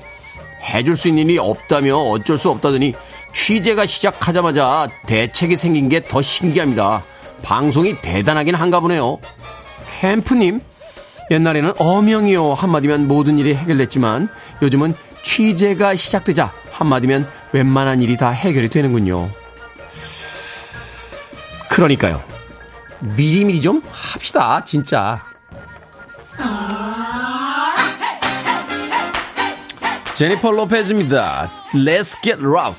해줄 0.64 0.96
수 0.96 1.08
있는 1.08 1.30
일이 1.30 1.38
없다며 1.38 1.96
어쩔 1.96 2.38
수 2.38 2.50
없다더니 2.50 2.94
취재가 3.34 3.86
시작하자마자 3.86 4.88
대책이 5.06 5.56
생긴 5.56 5.88
게 5.88 6.02
더 6.02 6.22
신기합니다. 6.22 7.04
방송이 7.44 8.02
대단하긴 8.02 8.56
한가 8.56 8.80
보네요. 8.80 9.20
캠프님, 10.02 10.60
옛날에는 11.32 11.74
어명이요 11.78 12.54
한마디면 12.54 13.08
모든 13.08 13.38
일이 13.38 13.54
해결됐지만 13.54 14.30
요즘은 14.64 14.96
취재가 15.22 15.96
시작되자 15.96 16.52
한마디면 16.72 17.30
웬만한 17.52 18.02
일이 18.02 18.18
다 18.18 18.32
해결이 18.32 18.70
되는군요. 18.70 19.30
그러니까요. 21.70 22.22
미리미리 23.00 23.62
좀 23.62 23.82
합시다, 23.92 24.64
진짜. 24.64 25.24
제니퍼 30.16 30.52
로페즈입니다. 30.52 31.50
Let's 31.74 32.22
get 32.22 32.42
loud. 32.42 32.76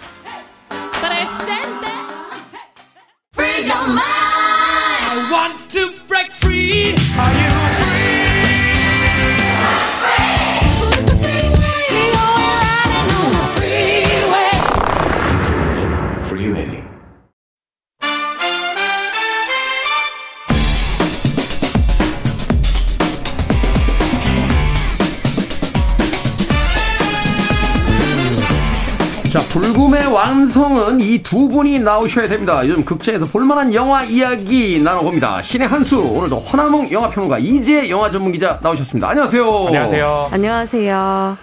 자, 29.30 29.38
불금의 29.52 30.12
완성은 30.12 31.00
이 31.00 31.22
두 31.22 31.46
분이 31.48 31.78
나오셔야 31.78 32.26
됩니다. 32.26 32.66
요즘 32.66 32.84
극장에서 32.84 33.26
볼만한 33.26 33.72
영화 33.74 34.02
이야기 34.02 34.82
나눠봅니다. 34.82 35.40
신의 35.42 35.68
한수, 35.68 36.00
오늘도 36.00 36.36
허나몽 36.40 36.90
영화평론가 36.90 37.38
이재 37.38 37.88
영화 37.90 38.10
전문 38.10 38.32
기자 38.32 38.58
나오셨습니다. 38.60 39.08
안녕하세요. 39.10 39.66
안녕하세요. 39.66 40.28
안녕하세요. 40.32 41.36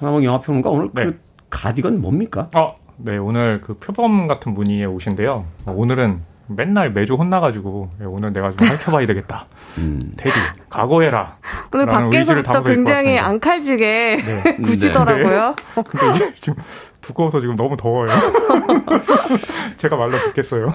허나몽 0.00 0.24
영화평론가 0.24 0.68
오늘 0.70 0.90
네. 0.92 1.04
그 1.04 1.20
가디건 1.48 2.02
뭡니까? 2.02 2.48
어, 2.54 2.74
네, 2.98 3.16
오늘 3.16 3.62
그 3.62 3.74
표범 3.78 4.26
같은 4.28 4.54
분이 4.54 4.84
오신데요. 4.84 5.44
어, 5.64 5.74
오늘은 5.74 6.20
맨날 6.48 6.90
매주 6.92 7.14
혼나가지고 7.14 7.88
예, 8.02 8.04
오늘 8.04 8.32
내가 8.34 8.48
좀 8.50 8.56
밝혀봐야 8.68 9.06
되겠다. 9.06 9.46
음. 9.78 10.12
테디, 10.18 10.34
각오해라. 10.68 11.36
오늘 11.72 11.86
밖에서부터 11.86 12.62
굉장히. 12.62 13.18
앙칼지게 13.18 14.18
네. 14.22 14.56
구시더라고요. 14.62 15.54
근데 15.86 16.16
이게 16.16 16.34
지금 16.40 16.54
두꺼워서 17.02 17.40
지금 17.40 17.56
너무 17.56 17.76
더워요. 17.76 18.08
제가 19.76 19.96
말라 19.96 20.18
죽겠어요. 20.20 20.72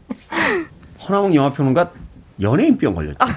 허나몽 1.06 1.34
영화평론가 1.34 1.90
연예인병 2.40 2.94
걸렸죠. 2.94 3.18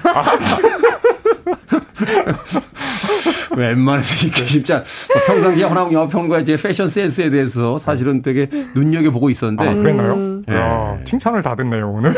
웬만해서 3.56 4.26
이렇게 4.26 4.46
쉽지 4.46 4.72
않. 4.72 4.82
뭐 5.12 5.22
평상시에 5.26 5.64
허나몽 5.64 5.92
영화평론가의 5.92 6.44
제 6.44 6.56
패션 6.56 6.88
센스에 6.88 7.30
대해서 7.30 7.78
사실은 7.78 8.22
되게 8.22 8.48
눈여겨보고 8.74 9.30
있었는데 9.30 9.68
아, 9.68 9.74
그랬나요? 9.74 10.14
음. 10.14 10.44
야, 10.50 10.96
네. 10.98 11.04
칭찬을 11.04 11.42
다 11.42 11.54
듣네요, 11.56 11.90
오늘. 11.90 12.14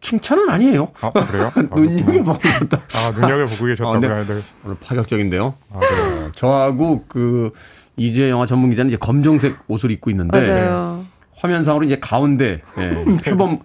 칭찬은 0.00 0.48
아니에요. 0.48 0.88
아, 1.02 1.10
그래요? 1.10 1.52
아, 1.54 1.62
눈여겨보고 1.74 2.48
있었다. 2.48 2.80
아, 2.94 3.10
눈여겨보고 3.14 3.66
계셨다고요? 3.66 4.12
아, 4.12 4.24
네. 4.24 4.34
네. 4.34 4.40
오늘 4.64 4.76
파격적인데요. 4.80 5.54
아, 5.72 5.80
네. 5.80 6.28
저하고 6.34 7.04
그 7.06 7.50
이재 8.00 8.30
영화 8.30 8.46
전문 8.46 8.70
기자는 8.70 8.88
이제 8.88 8.96
검정색 8.96 9.58
옷을 9.68 9.90
입고 9.90 10.08
있는데 10.10 10.40
맞아요. 10.40 11.04
화면상으로 11.36 11.84
이제 11.84 11.98
가운데 11.98 12.62
예, 12.78 13.04
표범 13.22 13.58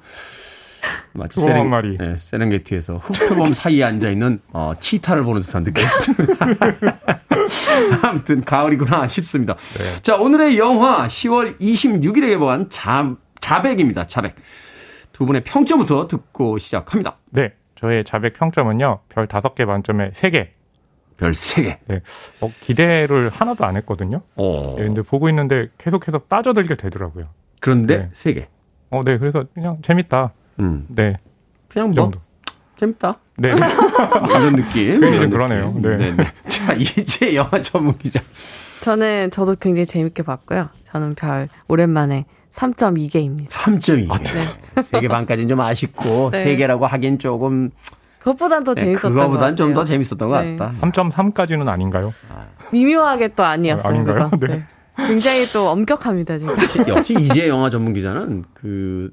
마치 1.13 1.39
한 1.49 1.69
마리. 1.69 1.95
예, 2.01 2.17
세렝게티에서 2.17 2.97
흑표범 2.97 3.53
사이에 3.53 3.85
앉아 3.85 4.09
있는 4.09 4.41
어, 4.51 4.73
치타를 4.77 5.23
보는 5.23 5.41
듯한 5.41 5.63
느낌. 5.63 5.85
아무튼 8.03 8.41
가을이구나 8.41 9.07
싶습니다. 9.07 9.55
네. 9.55 10.01
자 10.01 10.17
오늘의 10.17 10.57
영화 10.57 11.07
10월 11.07 11.57
26일에 11.57 12.31
개봉한 12.31 12.69
자, 12.69 13.15
자백입니다. 13.39 14.05
자백. 14.05 14.35
두 15.13 15.25
분의 15.25 15.45
평점부터 15.45 16.09
듣고 16.09 16.57
시작합니다. 16.57 17.19
네, 17.29 17.53
저의 17.75 18.03
자백 18.03 18.33
평점은요, 18.33 18.99
별 19.07 19.27
다섯 19.27 19.55
개 19.55 19.63
만점에 19.63 20.11
세 20.13 20.29
개. 20.29 20.51
별 21.17 21.31
3개. 21.31 21.77
네, 21.87 22.01
어, 22.41 22.51
기대를 22.61 23.29
하나도 23.29 23.65
안 23.65 23.77
했거든요. 23.77 24.21
어. 24.35 24.75
네, 24.77 24.83
근데 24.85 25.01
보고 25.01 25.29
있는데 25.29 25.67
계속해서 25.77 26.19
빠져들게 26.19 26.75
되더라고요. 26.75 27.25
그런데 27.59 27.97
네. 27.97 28.09
세 28.13 28.33
3개. 28.33 28.45
어, 28.91 29.01
네, 29.03 29.17
그래서 29.17 29.45
그냥 29.53 29.77
재밌다. 29.81 30.33
음. 30.59 30.85
네, 30.89 31.15
그냥 31.67 31.93
이뭐 31.93 31.95
정도. 32.05 32.19
재밌다. 32.77 33.19
네, 33.37 33.49
이런 34.29 34.55
느낌. 34.55 35.03
이런 35.03 35.21
좀 35.21 35.29
그러네요. 35.29 35.73
느낌. 35.73 36.17
네. 36.17 36.25
자, 36.47 36.73
이제 36.73 37.35
영화 37.35 37.61
전문 37.61 37.97
기자. 37.97 38.21
저는 38.81 39.31
저도 39.31 39.55
굉장히 39.55 39.85
재밌게 39.85 40.23
봤고요. 40.23 40.69
저는 40.91 41.15
별 41.15 41.47
오랜만에 41.67 42.25
3.2개입니다. 42.53 43.49
3.2. 43.49 44.81
세개 44.81 45.07
반까지는 45.07 45.49
좀 45.49 45.59
아쉽고, 45.61 46.29
네. 46.31 46.37
세 46.39 46.55
개라고 46.55 46.85
하긴 46.85 47.19
조금, 47.19 47.71
그것보단 48.25 48.63
더 48.63 48.73
네, 48.73 48.81
재밌었던 48.81 49.13
것 49.13 49.19
그거보단. 49.19 49.55
좀 49.55 49.73
더 49.75 49.83
재밌었던 49.83 50.27
것 50.29 50.41
네. 50.41 50.55
같다. 50.57 50.73
3.3까지는 50.81 51.67
아닌가요? 51.67 52.11
미묘하게 52.73 53.29
또 53.35 53.43
아니었어요. 53.43 53.85
아, 53.85 53.89
아닌가요? 53.89 54.29
그거. 54.31 54.37
네. 54.47 54.63
굉장히 54.97 55.45
또 55.53 55.69
엄격합니다, 55.69 56.39
지금. 56.39 56.57
역시, 56.57 56.79
역시 56.87 57.13
이제 57.19 57.47
영화 57.47 57.69
전문 57.69 57.93
기자는 57.93 58.45
그, 58.55 59.11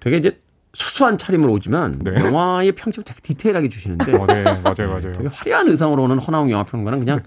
되게 0.00 0.16
이제 0.16 0.40
수수한 0.72 1.16
차림으로 1.18 1.52
오지만, 1.52 2.00
네. 2.02 2.12
영화의 2.18 2.72
평점 2.72 3.04
되게 3.04 3.20
디테일하게 3.22 3.68
주시는데, 3.68 4.16
어, 4.16 4.26
네, 4.26 4.42
맞아요, 4.42 4.88
맞아요. 4.88 5.12
되게 5.12 5.28
화려한 5.32 5.68
의상으로 5.68 6.02
오는 6.04 6.18
허나웅 6.18 6.50
영화 6.50 6.64
평론가는 6.64 6.98
그냥 6.98 7.20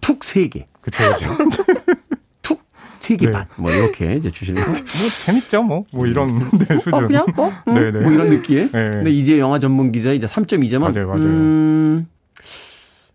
툭세 0.00 0.48
개, 0.48 0.68
그쵸, 0.80 0.98
그쵸. 1.14 1.26
툭 1.50 1.66
세개 3.02 3.26
네. 3.26 3.32
반, 3.32 3.46
뭐 3.56 3.70
이렇게 3.70 4.14
이제 4.14 4.30
주시는 4.30 4.62
것 4.62 4.68
뭐, 4.70 4.76
재밌죠, 5.26 5.62
뭐. 5.62 5.84
뭐 5.92 6.06
이런, 6.06 6.38
네, 6.68 6.78
수준. 6.78 6.94
어, 6.94 7.06
그냥 7.06 7.26
뭐, 7.34 7.52
음, 7.68 7.74
네네. 7.74 8.00
뭐 8.00 8.12
이런 8.12 8.30
느낌. 8.30 8.70
네. 8.70 8.90
근데 8.90 9.10
이제 9.10 9.38
영화 9.38 9.58
전문 9.58 9.90
기자 9.92 10.12
이제 10.12 10.26
3.2점은 10.26 10.92
맞아요, 10.94 11.08
맞아요. 11.08 11.22
음, 11.24 12.06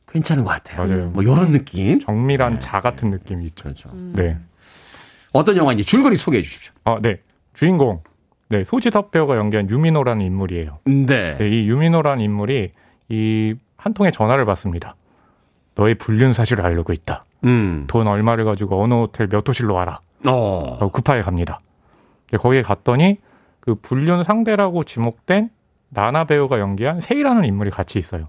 괜찮은 0.07 0.43
것 0.43 0.49
같아요. 0.49 0.85
맞아요. 0.87 1.09
뭐 1.11 1.23
이런 1.23 1.51
느낌. 1.51 1.99
정밀한 1.99 2.59
자 2.59 2.81
같은 2.81 3.11
느낌이 3.11 3.45
있죠. 3.47 3.63
그렇죠. 3.63 3.89
네. 4.13 4.37
어떤 5.33 5.55
영화인지 5.57 5.83
줄거리 5.85 6.15
소개해 6.17 6.43
주십시오. 6.43 6.71
아, 6.83 6.99
네. 7.01 7.17
주인공. 7.53 8.01
네, 8.49 8.63
소지섭 8.63 9.11
배우가 9.11 9.35
연기한 9.37 9.69
유민호라는 9.69 10.25
인물이에요. 10.25 10.79
네. 10.85 11.37
네, 11.37 11.49
이 11.49 11.67
유민호라는 11.69 12.23
인물이 12.23 12.71
이 13.09 13.55
한 13.77 13.93
통의 13.93 14.11
전화를 14.11 14.43
받습니다. 14.45 14.95
너의 15.75 15.95
불륜 15.95 16.33
사실을 16.33 16.65
알고 16.65 16.91
있다. 16.91 17.23
음. 17.43 17.85
돈 17.87 18.07
얼마를 18.07 18.45
가지고 18.45 18.81
어느 18.81 18.93
호텔 18.93 19.27
몇 19.27 19.47
호실로 19.47 19.73
와라. 19.73 19.99
어. 20.25 20.89
급하게 20.91 21.21
갑니다. 21.21 21.59
거기에 22.37 22.61
갔더니 22.61 23.17
그 23.59 23.75
불륜 23.75 24.23
상대라고 24.23 24.83
지목된 24.83 25.49
나나 25.89 26.25
배우가 26.25 26.59
연기한 26.59 27.01
세이라는 27.01 27.45
인물이 27.45 27.69
같이 27.69 27.99
있어요. 27.99 28.27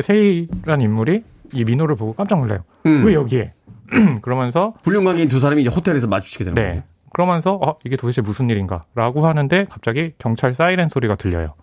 세이라는 0.00 0.80
인물이 0.84 1.24
이 1.52 1.64
민호를 1.64 1.96
보고 1.96 2.12
깜짝 2.12 2.40
놀라요. 2.40 2.60
음. 2.86 3.04
왜 3.04 3.14
여기에? 3.14 3.52
그러면서 4.22 4.74
불륜 4.82 5.04
관계인 5.04 5.28
두 5.28 5.40
사람이 5.40 5.62
이제 5.62 5.70
호텔에서 5.70 6.06
마주치게 6.06 6.44
되는 6.44 6.54
네. 6.54 6.62
거예요. 6.68 6.82
그러면서 7.12 7.54
어 7.54 7.76
이게 7.84 7.96
도대체 7.96 8.22
무슨 8.22 8.48
일인가라고 8.50 9.26
하는데 9.26 9.66
갑자기 9.68 10.12
경찰 10.18 10.54
사이렌 10.54 10.88
소리가 10.88 11.16
들려요. 11.16 11.54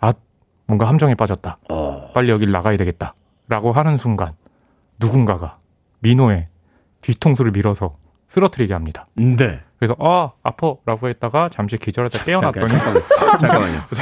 아 0.00 0.12
뭔가 0.66 0.88
함정에 0.88 1.14
빠졌다. 1.14 1.58
어. 1.70 2.10
빨리 2.14 2.30
여길 2.30 2.52
나가야 2.52 2.76
되겠다라고 2.76 3.72
하는 3.72 3.98
순간 3.98 4.32
누군가가 5.00 5.58
민호의 6.02 6.46
뒤통수를 7.00 7.52
밀어서 7.52 7.96
쓰러뜨리게 8.28 8.72
합니다. 8.72 9.06
네. 9.14 9.60
그래서 9.78 9.96
아 9.98 10.30
아퍼라고 10.42 11.08
했다가 11.08 11.48
잠시 11.52 11.76
기절하다 11.76 12.24
깨어났더니 12.24 12.68
잠깐, 12.68 13.38
잠깐만요. 13.38 13.80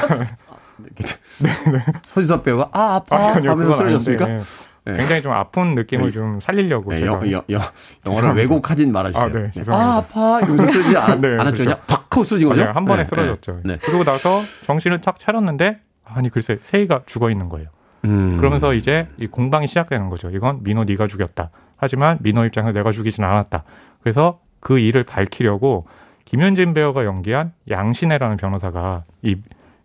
서지섭 2.03 2.45
배우가 2.45 2.69
아 2.73 2.97
아파 2.97 3.35
아니요, 3.35 3.51
하면서 3.51 3.73
쓰러졌습니까? 3.75 4.27
네. 4.27 4.41
네. 4.87 4.97
굉장히 4.97 5.23
좀 5.23 5.33
아픈 5.33 5.75
느낌을 5.75 6.07
네. 6.07 6.13
좀 6.13 6.41
살리려고 6.41 6.91
네, 6.91 6.99
제가 6.99 7.13
영, 7.13 7.33
영, 7.33 7.43
영, 7.51 7.61
영어를. 8.07 8.35
왜곡하진 8.35 8.93
말아주세요. 8.93 9.23
아, 9.23 9.29
네, 9.29 9.43
네. 9.43 9.51
죄송합니다. 9.53 9.93
아, 9.93 9.97
아파. 9.99 10.41
이러면서 10.41 10.73
쓰러지지 10.73 10.97
않, 10.97 11.21
네, 11.21 11.29
않았죠. 11.39 11.65
그렇죠. 11.65 11.81
팍 11.87 12.01
하고 12.11 12.25
쓰러진 12.25 12.49
거죠? 12.49 12.63
맞아요. 12.63 12.75
한 12.75 12.85
번에 12.87 13.03
네, 13.03 13.09
쓰러졌죠. 13.09 13.61
네. 13.65 13.75
네. 13.75 13.79
그러고 13.79 14.05
나서 14.05 14.41
정신을 14.67 15.01
탁 15.01 15.19
차렸는데 15.19 15.79
아니 16.05 16.29
글쎄 16.29 16.59
세이가 16.63 17.03
죽어 17.07 17.31
있는 17.31 17.49
거예요. 17.49 17.69
음. 18.05 18.39
그러면서 18.39 18.75
이제 18.75 19.09
이 19.19 19.27
공방이 19.27 19.69
시작되는 19.69 20.09
거죠. 20.09 20.31
이건 20.31 20.63
민호 20.63 20.85
네가 20.85 21.07
죽였다. 21.07 21.51
하지만 21.81 22.19
민호 22.21 22.45
입장에서 22.45 22.73
내가 22.73 22.93
죽이진 22.93 23.25
않았다. 23.25 23.65
그래서 24.03 24.39
그 24.61 24.79
일을 24.79 25.05
밝히려고 25.05 25.87
김현진 26.27 26.75
배우가 26.75 27.05
연기한 27.05 27.53
양신혜라는 27.69 28.37
변호사가 28.37 29.03
이 29.23 29.37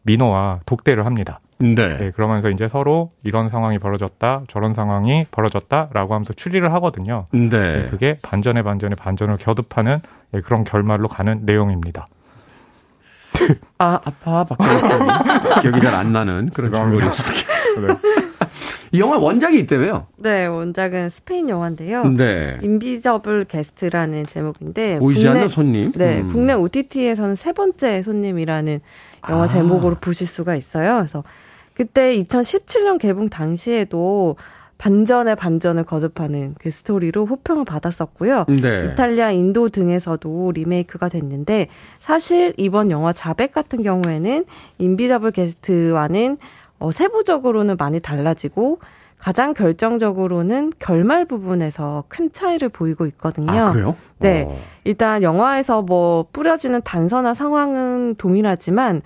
민호와 0.04 0.60
독대를 0.66 1.06
합니다. 1.06 1.40
네. 1.58 1.98
네, 1.98 2.12
그러면서 2.12 2.50
이제 2.50 2.68
서로 2.68 3.10
이런 3.24 3.48
상황이 3.48 3.80
벌어졌다, 3.80 4.42
저런 4.50 4.74
상황이 4.74 5.26
벌어졌다라고 5.32 6.14
하면서 6.14 6.34
추리를 6.34 6.72
하거든요. 6.74 7.28
네. 7.32 7.48
네, 7.50 7.88
그게 7.90 8.18
반전에 8.22 8.62
반전에 8.62 8.96
반전을 8.96 9.38
겨듭하는 9.38 10.00
네, 10.32 10.42
그런 10.42 10.66
결말로 10.66 11.08
가는 11.08 11.40
내용입니다. 11.44 12.08
아, 13.80 14.00
아파. 14.06 14.44
밖에 14.44 14.64
기억이 15.62 15.80
잘 15.82 15.94
안 15.96 16.12
나는 16.14 16.50
그런. 16.54 16.72
줄거리였습니다. 16.72 17.55
네. 17.82 17.94
이 18.92 19.00
영화 19.00 19.18
원작이 19.18 19.60
있다며요? 19.60 20.08
네, 20.18 20.46
원작은 20.46 21.10
스페인 21.10 21.50
영화인데요. 21.50 22.04
네. 22.10 22.58
Invisible 22.62 23.46
Guest라는 23.46 24.26
제목인데 24.26 25.00
보이지 25.00 25.22
국내- 25.24 25.38
않는 25.40 25.48
손님. 25.50 25.92
네, 25.94 26.22
음. 26.22 26.30
국내 26.32 26.54
OTT에서는 26.54 27.36
세 27.36 27.52
번째 27.52 28.02
손님이라는 28.04 28.80
영화 29.30 29.44
아. 29.44 29.48
제목으로 29.48 29.96
보실 29.96 30.28
수가 30.28 30.56
있어요. 30.56 30.98
그래서 30.98 31.24
그때 31.74 32.18
2017년 32.18 33.00
개봉 33.00 33.30
당시에도 33.30 34.38
반전의 34.78 35.38
반전을 35.38 35.86
거듭하는 35.86 36.56
그 36.60 36.70
스토리로 36.70 37.26
호평을 37.26 37.64
받았었고요. 37.66 38.46
네. 38.62 38.92
이탈리아, 38.92 39.32
인도 39.32 39.70
등에서도 39.70 40.52
리메이크가 40.54 41.08
됐는데 41.10 41.68
사실 42.00 42.54
이번 42.58 42.92
영화 42.92 43.14
자백 43.14 43.54
같은 43.54 43.84
경우에는 43.84 44.46
인비더블 44.78 45.32
게스트와는 45.32 46.38
어, 46.80 46.92
세부적으로는 46.92 47.78
많이 47.78 48.00
달라지고 48.00 48.80
가장 49.18 49.54
결정적으로는 49.54 50.74
결말 50.78 51.26
부분에서 51.26 52.04
큰 52.08 52.32
차이를 52.32 52.70
보이고 52.70 53.06
있거든요. 53.08 53.52
아, 53.52 53.72
그래요? 53.72 53.96
네. 54.20 54.46
어. 54.48 54.58
일단 54.84 55.24
영화에서 55.24 55.82
뭐 55.82 56.28
뿌려지는 56.32 56.82
단서나 56.84 57.34
상황은 57.34 58.16
동일하지만 58.18 59.02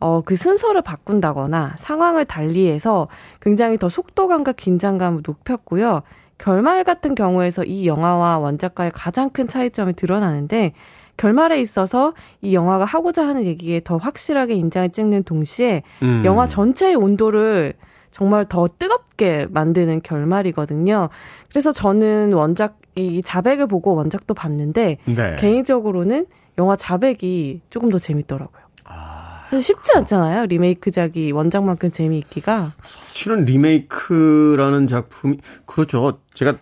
어, 0.00 0.22
그 0.24 0.34
순서를 0.34 0.82
바꾼다거나 0.82 1.74
상황을 1.76 2.24
달리해서 2.24 3.08
굉장히 3.40 3.76
더 3.76 3.88
속도감과 3.88 4.52
긴장감을 4.52 5.22
높였고요. 5.26 6.02
결말 6.38 6.84
같은 6.84 7.14
경우에서 7.14 7.64
이 7.64 7.86
영화와 7.86 8.38
원작과의 8.38 8.92
가장 8.92 9.28
큰 9.28 9.46
차이점이 9.46 9.92
드러나는데 9.92 10.72
결말에 11.20 11.60
있어서 11.60 12.14
이 12.40 12.54
영화가 12.54 12.86
하고자 12.86 13.26
하는 13.28 13.44
얘기에 13.44 13.82
더 13.84 13.98
확실하게 13.98 14.54
인장을 14.54 14.88
찍는 14.88 15.24
동시에 15.24 15.82
음. 16.02 16.22
영화 16.24 16.46
전체의 16.46 16.94
온도를 16.94 17.74
정말 18.10 18.46
더 18.48 18.66
뜨겁게 18.78 19.46
만드는 19.50 20.00
결말이거든요. 20.02 21.10
그래서 21.50 21.72
저는 21.72 22.32
원작 22.32 22.78
이 22.94 23.20
자백을 23.22 23.66
보고 23.66 23.94
원작도 23.94 24.32
봤는데 24.32 24.96
네. 25.04 25.36
개인적으로는 25.38 26.26
영화 26.56 26.74
자백이 26.76 27.60
조금 27.68 27.90
더 27.90 27.98
재밌더라고요. 27.98 28.62
아, 28.84 29.46
쉽지 29.60 29.92
않잖아요. 29.96 30.46
리메이크작이 30.46 31.32
원작만큼 31.32 31.92
재미있기가. 31.92 32.72
실은 33.10 33.44
리메이크라는 33.44 34.86
작품이 34.86 35.38
그렇죠. 35.66 36.18
제가 36.32 36.56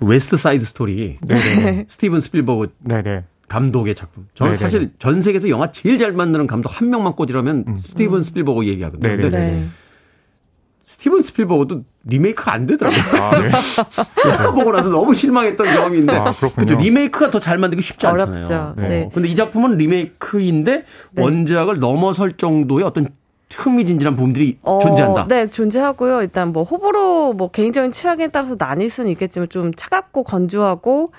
그 0.00 0.06
West 0.06 0.36
Side 0.38 0.64
Story 0.64 1.18
네네. 1.26 1.84
스티븐 1.88 2.20
스필버그 2.22 2.72
네네. 2.80 3.24
감독의 3.48 3.94
작품. 3.94 4.26
저는 4.34 4.52
네네. 4.54 4.62
사실 4.62 4.90
전 4.98 5.20
세계에서 5.20 5.48
영화 5.50 5.70
제일 5.72 5.98
잘 5.98 6.12
만드는 6.12 6.46
감독 6.46 6.70
한 6.70 6.88
명만 6.88 7.12
꼽으라면 7.14 7.76
스티븐 7.78 8.22
스필버그 8.22 8.66
얘기하거든요. 8.66 9.02
네네. 9.08 9.22
근데 9.22 9.38
네. 9.38 9.64
스티븐 10.84 11.20
스필버그도 11.22 11.84
리메이크가 12.04 12.52
안 12.52 12.66
되더라고요. 12.66 13.22
아, 13.22 13.30
네. 13.38 13.50
영화 14.28 14.50
보고 14.52 14.72
나서 14.72 14.88
너무 14.88 15.14
실망했던 15.14 15.66
경험이 15.66 15.98
있는데 15.98 16.18
아, 16.20 16.32
그렇군요. 16.32 16.66
그죠, 16.66 16.76
리메이크가 16.78 17.30
더 17.30 17.38
잘 17.38 17.58
만들기 17.58 17.82
쉽지 17.82 18.06
않잖아요. 18.06 18.44
어렵죠. 18.46 18.74
네. 18.80 18.88
네. 18.88 19.10
근데 19.12 19.28
이 19.28 19.34
작품은 19.36 19.76
리메이크인데 19.76 20.84
네. 21.12 21.22
원작을 21.22 21.78
넘어설 21.78 22.32
정도의 22.32 22.84
어떤 22.84 23.08
흥미진진한 23.54 24.16
부분들이 24.16 24.58
어, 24.62 24.78
존재한다. 24.78 25.26
네, 25.28 25.48
존재하고요. 25.48 26.22
일단 26.22 26.52
뭐 26.52 26.62
호불호 26.62 27.34
뭐 27.34 27.50
개인적인 27.50 27.92
취향에 27.92 28.28
따라서 28.28 28.56
나뉠 28.58 28.90
수는 28.90 29.10
있겠지만 29.12 29.48
좀 29.48 29.72
차갑고 29.74 30.24
건조하고 30.24 31.12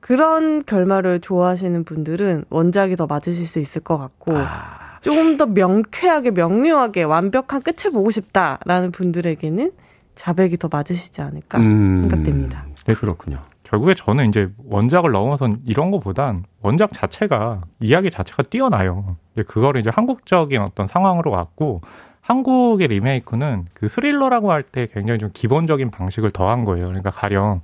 그런 0.00 0.64
결말을 0.64 1.20
좋아하시는 1.20 1.84
분들은 1.84 2.44
원작이 2.50 2.96
더 2.96 3.06
맞으실 3.06 3.46
수 3.46 3.58
있을 3.58 3.82
것 3.82 3.98
같고 3.98 4.32
아. 4.36 4.98
조금 5.02 5.36
더 5.36 5.46
명쾌하게 5.46 6.32
명료하게 6.32 7.02
완벽한 7.04 7.62
끝을 7.62 7.90
보고 7.92 8.10
싶다라는 8.10 8.90
분들에게는 8.92 9.72
자백이 10.14 10.56
더 10.56 10.68
맞으시지 10.70 11.20
않을까 11.20 11.58
음. 11.58 12.00
생각됩니다. 12.02 12.64
네, 12.86 12.94
그렇군요. 12.94 13.38
결국에 13.68 13.94
저는 13.94 14.28
이제 14.28 14.48
원작을 14.64 15.12
넘어선 15.12 15.60
이런 15.66 15.90
거보단 15.90 16.44
원작 16.62 16.92
자체가 16.92 17.62
이야기 17.80 18.10
자체가 18.10 18.44
뛰어나요. 18.44 19.16
이제 19.34 19.42
그거를 19.42 19.80
이제 19.80 19.90
한국적인 19.92 20.60
어떤 20.62 20.86
상황으로 20.86 21.30
왔고 21.30 21.82
한국의 22.22 22.88
리메이크는 22.88 23.66
그 23.74 23.88
스릴러라고 23.88 24.52
할 24.52 24.62
때 24.62 24.86
굉장히 24.92 25.18
좀 25.18 25.30
기본적인 25.32 25.90
방식을 25.90 26.30
더한 26.30 26.64
거예요. 26.64 26.86
그러니까 26.86 27.10
가령 27.10 27.60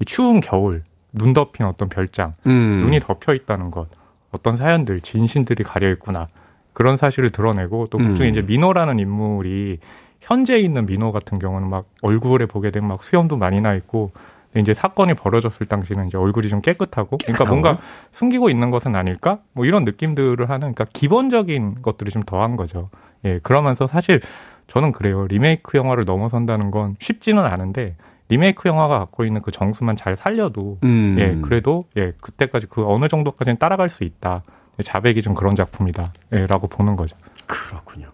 이 0.00 0.04
추운 0.04 0.40
겨울 0.40 0.82
눈 1.12 1.32
덮인 1.32 1.66
어떤 1.66 1.88
별장 1.88 2.34
음. 2.46 2.80
눈이 2.82 3.00
덮여 3.00 3.34
있다는 3.34 3.70
것 3.70 3.88
어떤 4.30 4.56
사연들 4.56 5.00
진신들이 5.00 5.64
가려 5.64 5.90
있구나 5.90 6.28
그런 6.72 6.96
사실을 6.96 7.30
드러내고 7.30 7.88
또 7.90 7.98
그중에 7.98 8.28
음. 8.28 8.32
이제 8.32 8.42
민호라는 8.42 9.00
인물이 9.00 9.78
현재 10.20 10.58
있는 10.58 10.86
민호 10.86 11.10
같은 11.10 11.38
경우는 11.40 11.68
막 11.68 11.86
얼굴에 12.02 12.46
보게 12.46 12.70
되면 12.70 12.88
막 12.88 13.02
수염도 13.02 13.36
많이 13.36 13.60
나 13.60 13.74
있고 13.74 14.12
이제 14.56 14.72
사건이 14.74 15.14
벌어졌을 15.14 15.66
당시는 15.66 16.08
이제 16.08 16.16
얼굴이 16.16 16.48
좀 16.48 16.60
깨끗하고 16.60 17.18
그러니까? 17.18 17.44
뭔가 17.44 17.78
숨기고 18.12 18.48
있는 18.50 18.70
것은 18.70 18.96
아닐까 18.96 19.38
뭐 19.52 19.66
이런 19.66 19.84
느낌들을 19.84 20.38
하는 20.48 20.72
그러니까 20.72 20.86
기본적인 20.92 21.82
것들이 21.82 22.10
좀 22.10 22.22
더한 22.22 22.56
거죠 22.56 22.88
예 23.24 23.40
그러면서 23.42 23.86
사실 23.86 24.20
저는 24.66 24.92
그래요 24.92 25.26
리메이크 25.26 25.76
영화를 25.76 26.04
넘어선다는 26.06 26.70
건 26.70 26.96
쉽지는 26.98 27.44
않은데 27.44 27.96
리메이크 28.28 28.68
영화가 28.68 28.98
갖고 28.98 29.24
있는 29.24 29.40
그 29.40 29.50
정수만 29.50 29.96
잘 29.96 30.16
살려도 30.16 30.78
음. 30.84 31.16
예, 31.18 31.38
그래도 31.42 31.84
예, 31.96 32.12
그때까지 32.20 32.66
그 32.66 32.84
어느 32.86 33.08
정도까지는 33.08 33.58
따라갈 33.58 33.88
수 33.88 34.04
있다. 34.04 34.42
예, 34.78 34.82
자백이 34.82 35.22
좀 35.22 35.34
그런 35.34 35.56
작품이다. 35.56 36.12
예, 36.34 36.46
라고 36.46 36.66
보는 36.66 36.96
거죠. 36.96 37.16
그렇군요. 37.46 38.08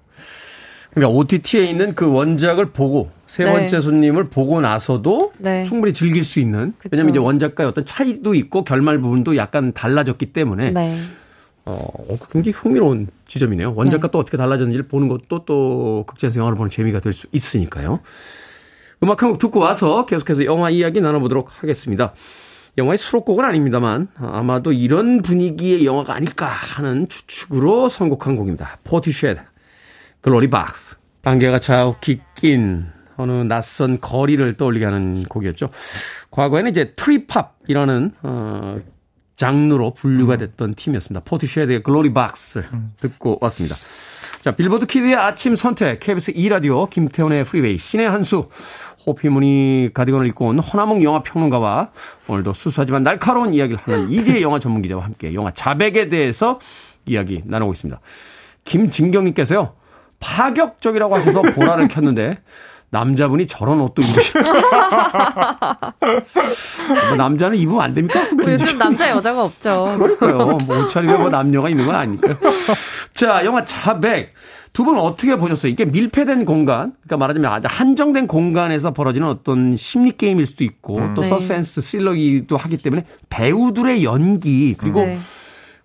그러니까 0.93 1.19
OTT에 1.19 1.65
있는 1.65 1.95
그 1.95 2.11
원작을 2.11 2.67
보고 2.67 3.11
세 3.35 3.45
네. 3.45 3.53
번째 3.53 3.81
손님을 3.81 4.29
보고 4.29 4.61
나서도 4.61 5.33
네. 5.39 5.65
충분히 5.65 5.93
즐길 5.93 6.23
수 6.23 6.39
있는 6.39 6.73
그쵸. 6.79 6.91
왜냐하면 6.93 7.15
이제 7.15 7.19
원작과의 7.19 7.69
어떤 7.69 7.85
차이도 7.85 8.33
있고 8.35 8.63
결말 8.63 8.99
부분도 9.01 9.37
약간 9.37 9.73
달라졌기 9.73 10.27
때문에 10.27 10.71
네. 10.71 10.97
어, 11.65 11.77
어, 11.83 12.17
굉장히 12.31 12.53
흥미로운 12.57 13.09
지점이네요. 13.27 13.75
원작과 13.75 14.07
네. 14.07 14.11
또 14.13 14.21
어떻게 14.21 14.37
달라졌는지를 14.37 14.87
보는 14.87 15.09
것도 15.09 15.45
또 15.47 16.05
극장에서 16.07 16.39
영화를 16.39 16.57
보는 16.57 16.71
재미가 16.71 17.01
될 17.01 17.13
수 17.13 17.27
있으니까요. 17.33 17.99
음악 19.03 19.21
한 19.25 19.31
곡 19.31 19.39
듣고 19.41 19.59
와서 19.59 20.07
계속해서 20.07 20.45
영화 20.45 20.71
이야기 20.71 21.01
나눠보도록 21.01 21.61
하겠습니다. 21.61 22.13
영화의 22.79 22.99
수록곡은 22.99 23.45
아닙니다만 23.45 24.07
아마도 24.17 24.73
이런 24.73 25.23
분위기의 25.23 25.85
영화가 25.85 26.15
아닐까 26.15 26.47
하는 26.47 27.09
추측으로 27.09 27.89
선곡한 27.89 28.37
곡입니다. 28.37 28.79
포티쉐드, 28.85 29.41
Glory 30.21 30.51
Box. 30.51 30.95
안개가 31.25 31.59
자욱히 31.59 32.21
낀 32.37 32.94
어느 33.17 33.33
낯선 33.33 34.01
거리를 34.01 34.55
떠올리게 34.55 34.85
하는 34.85 35.23
곡이었죠. 35.25 35.71
과거에는 36.31 36.71
이제 36.71 36.93
trip 36.97 37.30
hop이라는 37.30 38.13
어, 38.23 38.77
장르로 39.37 39.95
분류가 39.95 40.37
됐던 40.37 40.75
팀이었습니다. 40.75 41.25
포티쉐드의 41.25 41.83
Glory 41.83 42.13
Box 42.13 42.65
듣고 43.01 43.39
왔습니다. 43.41 43.77
자, 44.43 44.51
빌보드 44.53 44.87
키드의 44.87 45.17
아침 45.17 45.57
선택, 45.57 46.01
KBS 46.01 46.35
2라디오, 46.35 46.91
김태훈의 46.91 47.45
프리웨이, 47.45 47.79
신의 47.79 48.11
한수, 48.11 48.49
호피무늬 49.07 49.91
가디건을 49.95 50.27
입고 50.29 50.49
온 50.49 50.59
허남웅 50.59 51.03
영화 51.03 51.23
평론가와 51.23 51.91
오늘도 52.29 52.53
수수하지만 52.53 53.05
날카로운 53.05 53.55
이야기를 53.55 53.81
하는 53.83 54.11
이재 54.11 54.41
영화 54.43 54.59
전문 54.59 54.83
기자와 54.83 55.05
함께 55.05 55.35
영화 55.35 55.51
자백에 55.51 56.09
대해서 56.09 56.61
이야기 57.07 57.43
나누고 57.45 57.73
있습니다. 57.73 58.01
김진경님께서요, 58.65 59.75
파격적이라고 60.21 61.15
하셔서 61.17 61.43
보라를 61.43 61.89
켰는데, 61.89 62.39
남자분이 62.95 63.47
저런 63.49 63.81
옷도 63.81 64.03
입으시 64.03 64.33
뭐 67.09 67.17
남자는 67.17 67.57
입으면 67.59 67.81
안 67.83 67.93
됩니까? 67.93 68.29
뭐 68.33 68.53
요즘 68.53 68.79
남자 68.79 69.11
여자가 69.11 69.43
없죠. 69.45 69.97
그러니까요. 69.99 70.57
뭐 70.67 70.79
옷차림에 70.85 71.17
뭐 71.17 71.29
남녀가 71.29 71.69
있는 71.69 71.87
건 71.87 71.95
아니니까요. 71.97 72.37
자, 73.13 73.45
영화 73.45 73.65
자백. 73.65 74.33
두 74.73 74.83
분 74.85 74.99
어떻게 74.99 75.37
보셨어요? 75.37 75.71
이게 75.71 75.85
밀폐된 75.85 76.45
공간, 76.45 76.95
그러니까 77.05 77.17
말하자면 77.19 77.53
아주 77.53 77.69
한정된 77.71 78.27
공간에서 78.27 78.93
벌어지는 78.93 79.29
어떤 79.29 79.77
심리 79.77 80.11
게임일 80.17 80.47
수도 80.47 80.65
있고 80.65 81.01
또 81.15 81.23
네. 81.23 81.29
서스펜스 81.29 81.81
스릴러기도 81.81 82.57
하기 82.57 82.79
때문에 82.79 83.05
배우들의 83.31 84.03
연기 84.03 84.75
그리고 84.77 85.05
네. 85.05 85.19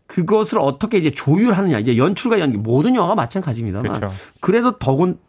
그것을 0.07 0.57
어떻게 0.59 0.97
이제 0.97 1.11
조율하느냐 1.11 1.77
이제 1.77 1.97
연출과 1.97 2.39
연기 2.39 2.57
모든 2.57 2.95
영화가 2.95 3.13
마찬가지입니다만 3.13 3.93
그렇죠. 3.93 4.15
그래도 4.39 4.79
더군 4.79 5.19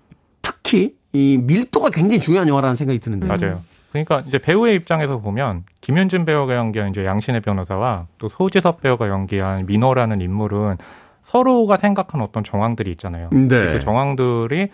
특히 0.40 0.94
이 1.12 1.38
밀도가 1.42 1.90
굉장히 1.90 2.20
중요한 2.20 2.48
영화라는 2.48 2.76
생각이 2.76 2.98
드는데 2.98 3.26
맞아요. 3.26 3.60
그러니까 3.90 4.22
이제 4.26 4.38
배우의 4.38 4.76
입장에서 4.76 5.18
보면 5.18 5.64
김윤진 5.80 6.24
배우가 6.24 6.54
연기한 6.54 6.90
이제 6.90 7.04
양신의 7.04 7.40
변호사와 7.40 8.06
또 8.18 8.28
소지섭 8.28 8.80
배우가 8.80 9.08
연기한 9.08 9.66
민호라는 9.66 10.20
인물은 10.20 10.76
서로가 11.22 11.76
생각한 11.76 12.20
어떤 12.20 12.44
정황들이 12.44 12.90
있잖아요. 12.92 13.28
네. 13.32 13.48
그 13.48 13.80
정황들이 13.80 14.68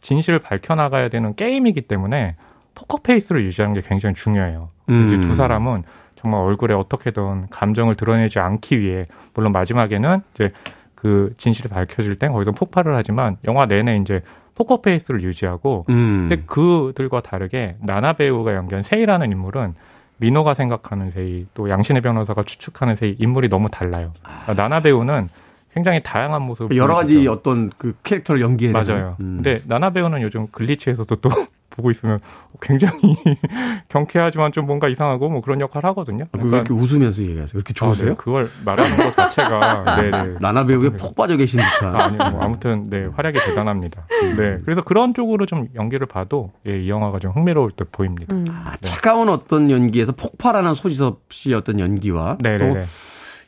진실을 0.00 0.38
밝혀나가야 0.38 1.08
되는 1.08 1.34
게임이기 1.34 1.82
때문에 1.82 2.36
포커페이스를 2.74 3.44
유지하는 3.44 3.74
게 3.74 3.82
굉장히 3.86 4.14
중요해요. 4.14 4.70
음. 4.88 5.06
이제 5.06 5.20
두 5.20 5.34
사람은 5.34 5.84
정말 6.16 6.40
얼굴에 6.40 6.74
어떻게든 6.74 7.48
감정을 7.50 7.96
드러내지 7.96 8.38
않기 8.38 8.80
위해 8.80 9.04
물론 9.34 9.52
마지막에는 9.52 10.22
이제 10.34 10.50
그 10.94 11.34
진실이 11.36 11.68
밝혀질 11.68 12.14
땐 12.14 12.32
거기서 12.32 12.52
폭발을 12.52 12.94
하지만 12.94 13.36
영화 13.44 13.66
내내 13.66 13.96
이제 13.96 14.22
포커페이스를 14.54 15.22
유지하고 15.22 15.86
음. 15.88 16.28
근데 16.28 16.42
그들과 16.46 17.20
다르게 17.20 17.76
나나 17.80 18.12
배우가 18.12 18.54
연기한 18.54 18.82
세이라는 18.82 19.30
인물은 19.30 19.74
민호가 20.18 20.54
생각하는 20.54 21.10
세이 21.10 21.46
또 21.54 21.68
양신애 21.68 22.02
변호사가 22.02 22.44
추측하는 22.44 22.94
세이 22.94 23.16
인물이 23.18 23.48
너무 23.48 23.68
달라요. 23.70 24.12
그러니까 24.22 24.54
나나 24.54 24.80
배우는 24.80 25.28
굉장히 25.74 26.02
다양한 26.02 26.42
모습을 26.42 26.76
여러 26.76 26.94
가지 26.94 27.14
보여주죠. 27.14 27.32
어떤 27.32 27.70
그 27.78 27.96
캐릭터를 28.02 28.40
연기해 28.40 28.72
맞아요. 28.72 29.16
음. 29.20 29.40
근데 29.42 29.60
나나 29.66 29.90
배우는 29.90 30.22
요즘 30.22 30.46
글리치에서도 30.52 31.16
또 31.16 31.30
보고 31.72 31.90
있으면 31.90 32.18
굉장히 32.60 32.94
경쾌하지만 33.88 34.52
좀 34.52 34.66
뭔가 34.66 34.88
이상하고 34.88 35.28
뭐 35.28 35.40
그런 35.40 35.60
역할 35.60 35.84
하거든요. 35.86 36.24
아, 36.32 36.38
왜 36.40 36.48
이렇게 36.48 36.72
웃으면서 36.72 37.22
얘기하세요? 37.22 37.50
왜 37.54 37.58
이렇게 37.58 37.70
아, 37.70 37.72
네. 37.72 37.74
좋으세요? 37.74 38.14
그걸 38.16 38.48
말하는 38.64 38.96
것 38.96 39.12
자체가 39.14 39.96
네네. 39.96 40.34
나나 40.40 40.64
배우에 40.64 40.90
폭 40.90 41.16
빠져 41.16 41.36
계신 41.36 41.60
듯한. 41.60 41.96
아, 41.96 42.04
아니요. 42.04 42.30
뭐 42.30 42.42
아무튼 42.42 42.84
네 42.84 43.06
활약이 43.06 43.38
대단합니다. 43.40 44.06
음. 44.22 44.36
네 44.36 44.58
그래서 44.64 44.82
그런 44.82 45.14
쪽으로 45.14 45.46
좀 45.46 45.68
연기를 45.74 46.06
봐도 46.06 46.52
예, 46.66 46.78
이 46.78 46.88
영화가 46.88 47.18
좀 47.18 47.32
흥미로울 47.32 47.72
듯 47.72 47.90
보입니다. 47.90 48.34
음. 48.34 48.44
아, 48.50 48.76
차가운 48.80 49.28
어떤 49.28 49.70
연기에서 49.70 50.12
폭발하는 50.12 50.74
소지섭 50.74 51.20
씨의 51.30 51.56
어떤 51.56 51.80
연기와 51.80 52.36
또 52.42 52.48
네네네. 52.48 52.82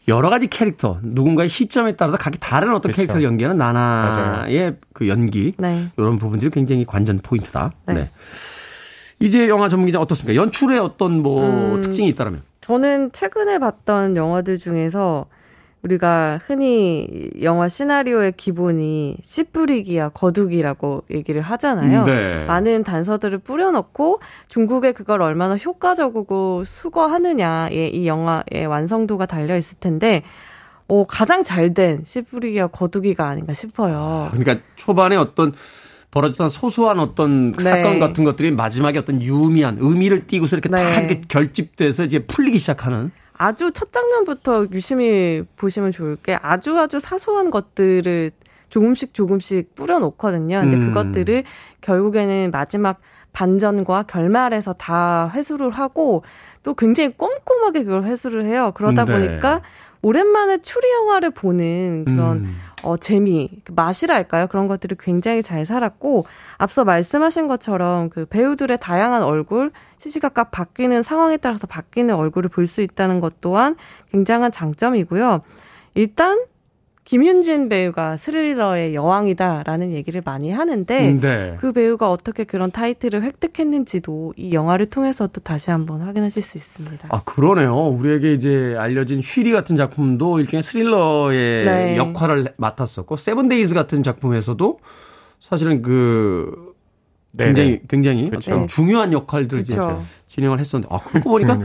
여러 0.08 0.28
가지 0.28 0.46
캐릭터 0.48 0.98
누군가의 1.02 1.48
시점에 1.48 1.96
따라서 1.96 2.18
각기 2.18 2.38
다른 2.38 2.68
어떤 2.68 2.92
그렇죠. 2.92 2.96
캐릭터를 2.96 3.24
연기하는 3.24 3.56
나나의 3.56 4.76
그 4.92 5.08
연기 5.08 5.54
네. 5.56 5.86
이런 5.96 6.18
부분들이 6.18 6.50
굉장히 6.50 6.84
관전 6.84 7.20
포인트다. 7.22 7.72
네. 7.86 7.94
네. 7.94 8.10
이제 9.20 9.48
영화 9.48 9.68
전문 9.68 9.86
기자 9.86 10.00
어떻습니까? 10.00 10.40
연출에 10.40 10.78
어떤 10.78 11.22
뭐 11.22 11.76
음. 11.76 11.80
특징이 11.80 12.08
있다면? 12.08 12.42
저는 12.60 13.12
최근에 13.12 13.58
봤던 13.58 14.16
영화들 14.16 14.58
중에서 14.58 15.26
우리가 15.84 16.40
흔히 16.46 17.06
영화 17.42 17.68
시나리오의 17.68 18.32
기본이 18.38 19.18
씨 19.22 19.44
뿌리기야 19.44 20.08
거두기라고 20.08 21.04
얘기를 21.10 21.42
하잖아요. 21.42 22.02
네. 22.04 22.44
많은 22.46 22.84
단서들을 22.84 23.38
뿌려놓고 23.38 24.20
중국에 24.48 24.92
그걸 24.92 25.20
얼마나 25.20 25.56
효과적이고 25.56 26.64
수거하느냐에 26.64 27.88
이 27.88 28.06
영화의 28.06 28.66
완성도가 28.66 29.26
달려 29.26 29.56
있을 29.58 29.78
텐데 29.78 30.22
어, 30.88 31.04
가장 31.06 31.44
잘 31.44 31.74
된 31.74 32.04
씨 32.06 32.22
뿌리기와 32.22 32.68
거두기가 32.68 33.28
아닌가 33.28 33.52
싶어요. 33.52 34.28
그러니까 34.32 34.64
초반에 34.76 35.16
어떤 35.16 35.52
벌어졌던 36.12 36.48
소소한 36.48 36.98
어떤 36.98 37.52
네. 37.52 37.62
사건 37.62 38.00
같은 38.00 38.24
것들이 38.24 38.52
마지막에 38.52 38.98
어떤 38.98 39.20
유미한 39.20 39.76
의미를 39.80 40.26
띠고서 40.26 40.56
이렇게 40.56 40.68
다 40.70 40.76
네. 40.78 40.98
이렇게 41.04 41.20
결집돼서 41.28 42.04
이제 42.04 42.20
풀리기 42.20 42.56
시작하는. 42.58 43.10
아주 43.44 43.72
첫 43.72 43.92
장면부터 43.92 44.68
유심히 44.72 45.44
보시면 45.56 45.92
좋을 45.92 46.16
게 46.16 46.38
아주 46.40 46.78
아주 46.78 46.98
사소한 46.98 47.50
것들을 47.50 48.30
조금씩 48.70 49.12
조금씩 49.12 49.74
뿌려놓거든요. 49.74 50.62
근데 50.62 50.76
음. 50.78 50.88
그것들을 50.88 51.44
결국에는 51.82 52.50
마지막 52.50 53.00
반전과 53.34 54.04
결말에서 54.04 54.72
다 54.72 55.30
회수를 55.34 55.72
하고 55.72 56.24
또 56.62 56.72
굉장히 56.72 57.12
꼼꼼하게 57.18 57.84
그걸 57.84 58.04
회수를 58.04 58.44
해요. 58.46 58.72
그러다 58.74 59.04
네. 59.04 59.12
보니까 59.12 59.60
오랜만에 60.00 60.62
추리 60.62 60.90
영화를 60.90 61.30
보는 61.30 62.06
그런 62.06 62.36
음. 62.38 62.56
어, 62.84 62.96
재미, 62.98 63.50
그 63.64 63.72
맛이랄까요? 63.72 64.46
그런 64.48 64.68
것들이 64.68 64.94
굉장히 64.98 65.42
잘 65.42 65.64
살았고, 65.64 66.26
앞서 66.58 66.84
말씀하신 66.84 67.48
것처럼 67.48 68.10
그 68.10 68.26
배우들의 68.26 68.78
다양한 68.78 69.22
얼굴, 69.22 69.72
시시각각 69.98 70.50
바뀌는 70.50 71.02
상황에 71.02 71.38
따라서 71.38 71.66
바뀌는 71.66 72.14
얼굴을 72.14 72.50
볼 72.50 72.66
수 72.66 72.82
있다는 72.82 73.20
것 73.20 73.40
또한 73.40 73.76
굉장한 74.12 74.52
장점이고요. 74.52 75.42
일단, 75.94 76.44
김윤진 77.04 77.68
배우가 77.68 78.16
스릴러의 78.16 78.94
여왕이다라는 78.94 79.92
얘기를 79.92 80.22
많이 80.24 80.50
하는데, 80.50 81.12
네. 81.20 81.56
그 81.60 81.72
배우가 81.72 82.10
어떻게 82.10 82.44
그런 82.44 82.70
타이틀을 82.70 83.22
획득했는지도 83.22 84.32
이 84.36 84.54
영화를 84.54 84.86
통해서 84.86 85.26
또 85.26 85.42
다시 85.42 85.70
한번 85.70 86.00
확인하실 86.00 86.42
수 86.42 86.56
있습니다. 86.56 87.08
아, 87.10 87.22
그러네요. 87.24 87.76
우리에게 87.76 88.32
이제 88.32 88.74
알려진 88.78 89.20
쉬리 89.20 89.52
같은 89.52 89.76
작품도 89.76 90.40
일종의 90.40 90.62
스릴러의 90.62 91.64
네. 91.64 91.96
역할을 91.98 92.54
맡았었고, 92.56 93.18
세븐데이즈 93.18 93.74
같은 93.74 94.02
작품에서도 94.02 94.78
사실은 95.40 95.82
그 95.82 96.72
네네. 97.32 97.52
굉장히 97.52 97.80
굉장히 97.88 98.30
그렇죠. 98.30 98.66
중요한 98.66 99.12
역할들을 99.12 99.64
그렇죠. 99.64 100.02
진행을 100.28 100.58
했었는데, 100.58 100.94
아, 100.94 101.00
그러고 101.00 101.30
보니까 101.30 101.60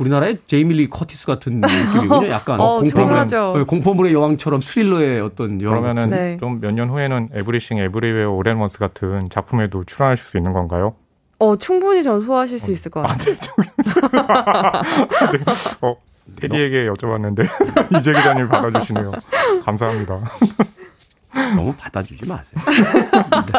우리나라의 0.00 0.38
제이미 0.46 0.76
리 0.76 0.88
커티스 0.88 1.26
같은 1.26 1.60
느낌이군요. 1.60 2.28
약간 2.32 2.58
어, 2.58 2.78
공포물, 2.78 3.10
좋아하죠. 3.10 3.54
네, 3.58 3.64
공포물의 3.64 4.14
여왕처럼 4.14 4.62
스릴러의 4.62 5.20
어떤 5.20 5.60
여왕. 5.60 5.82
그러면은. 5.82 6.08
네. 6.08 6.38
좀몇 6.40 6.72
년 6.74 6.88
후에는 6.88 7.28
Everything 7.34 7.78
Everywhere 7.78 8.30
All 8.30 8.46
at 8.46 8.57
Once 8.57 8.78
같은 8.78 9.28
작품에도 9.30 9.84
출연하실 9.84 10.24
수 10.24 10.38
있는 10.38 10.52
건가요? 10.52 10.94
어, 11.38 11.56
충분히 11.56 12.02
전 12.02 12.22
소화하실 12.22 12.58
수 12.58 12.72
있을 12.72 12.90
것 12.90 13.02
같아요. 13.02 13.36
어, 15.82 15.96
테디에게 16.36 16.86
여쭤봤는데 16.88 17.46
이재 17.98 18.12
기자님 18.12 18.48
받아주시네요. 18.48 19.12
감사합니다. 19.64 20.20
너무 21.56 21.72
받아주지 21.74 22.28
마세요. 22.28 22.60
네. 23.46 23.52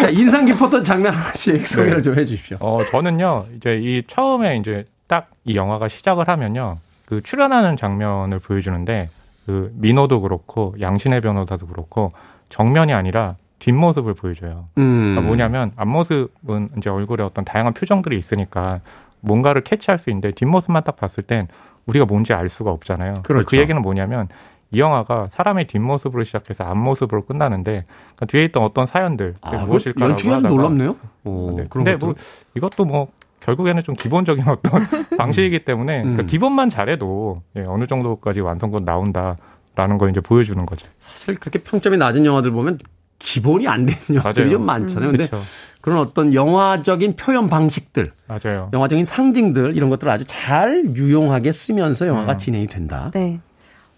자, 0.00 0.08
인상 0.10 0.44
깊었던 0.44 0.84
장면 0.84 1.14
하나씩 1.14 1.66
소개를 1.66 1.96
네. 1.96 2.02
좀 2.02 2.16
해주십시오. 2.18 2.58
어, 2.60 2.84
저는요, 2.84 3.46
이제 3.56 3.78
이 3.82 4.02
처음에 4.06 4.58
이제 4.58 4.84
딱 5.06 5.36
이 5.46 5.54
영화가 5.54 5.88
시작을 5.88 6.28
하면요, 6.28 6.78
그 7.06 7.22
출연하는 7.22 7.76
장면을 7.76 8.40
보여주는데, 8.40 9.08
그 9.46 9.72
민호도 9.76 10.20
그렇고, 10.20 10.74
양신의 10.80 11.20
변호사도 11.20 11.68
그렇고, 11.68 12.10
정면이 12.48 12.92
아니라 12.92 13.36
뒷모습을 13.60 14.14
보여줘요. 14.14 14.66
음. 14.78 15.12
그러니까 15.12 15.20
뭐냐면, 15.20 15.72
앞모습은 15.76 16.70
이제 16.78 16.90
얼굴에 16.90 17.22
어떤 17.22 17.44
다양한 17.44 17.74
표정들이 17.74 18.18
있으니까, 18.18 18.80
뭔가를 19.20 19.62
캐치할 19.62 19.98
수 19.98 20.10
있는데, 20.10 20.32
뒷모습만 20.32 20.82
딱 20.82 20.96
봤을 20.96 21.22
땐 21.22 21.46
우리가 21.86 22.06
뭔지 22.06 22.32
알 22.32 22.48
수가 22.48 22.72
없잖아요. 22.72 23.22
그렇죠. 23.22 23.46
그 23.46 23.56
얘기는 23.56 23.80
뭐냐면, 23.80 24.26
이 24.72 24.80
영화가 24.80 25.28
사람의 25.28 25.68
뒷모습으로 25.68 26.24
시작해서 26.24 26.64
앞모습으로 26.64 27.24
끝나는데, 27.24 27.84
그러니까 27.86 28.26
뒤에 28.26 28.46
있던 28.46 28.64
어떤 28.64 28.84
사연들, 28.84 29.36
아, 29.42 29.52
무엇일까라고 29.64 30.10
연출이 30.10 30.42
놀랍네요. 30.42 30.96
오, 31.22 31.54
네. 31.56 31.66
그런 31.70 31.84
근데. 31.84 31.94
뭐 31.94 32.16
이것도 32.56 32.84
뭐 32.84 33.06
결국에는 33.46 33.82
좀 33.82 33.94
기본적인 33.94 34.44
어떤 34.48 34.86
방식이기 35.16 35.64
때문에 35.64 36.02
그러니까 36.02 36.24
음. 36.24 36.26
기본만 36.26 36.68
잘해도 36.68 37.42
예, 37.56 37.62
어느 37.62 37.86
정도까지 37.86 38.40
완성도 38.40 38.80
나온다라는 38.80 39.98
걸 39.98 40.10
이제 40.10 40.20
보여주는 40.20 40.64
거죠. 40.66 40.86
사실 40.98 41.36
그렇게 41.36 41.60
평점이 41.60 41.96
낮은 41.96 42.26
영화들 42.26 42.50
보면 42.50 42.78
기본이 43.18 43.66
안 43.66 43.86
되는 43.86 44.00
영화들이. 44.10 44.50
좀 44.50 44.66
많잖아요. 44.66 45.10
근데 45.12 45.26
그렇죠. 45.28 45.44
그런 45.80 45.98
어떤 45.98 46.34
영화적인 46.34 47.14
표현 47.16 47.48
방식들, 47.48 48.10
맞아요. 48.26 48.70
영화적인 48.72 49.04
상징들 49.04 49.76
이런 49.76 49.88
것들을 49.88 50.12
아주 50.12 50.24
잘 50.26 50.84
유용하게 50.84 51.52
쓰면서 51.52 52.08
영화가 52.08 52.32
음. 52.32 52.38
진행이 52.38 52.66
된다. 52.66 53.10
네. 53.14 53.40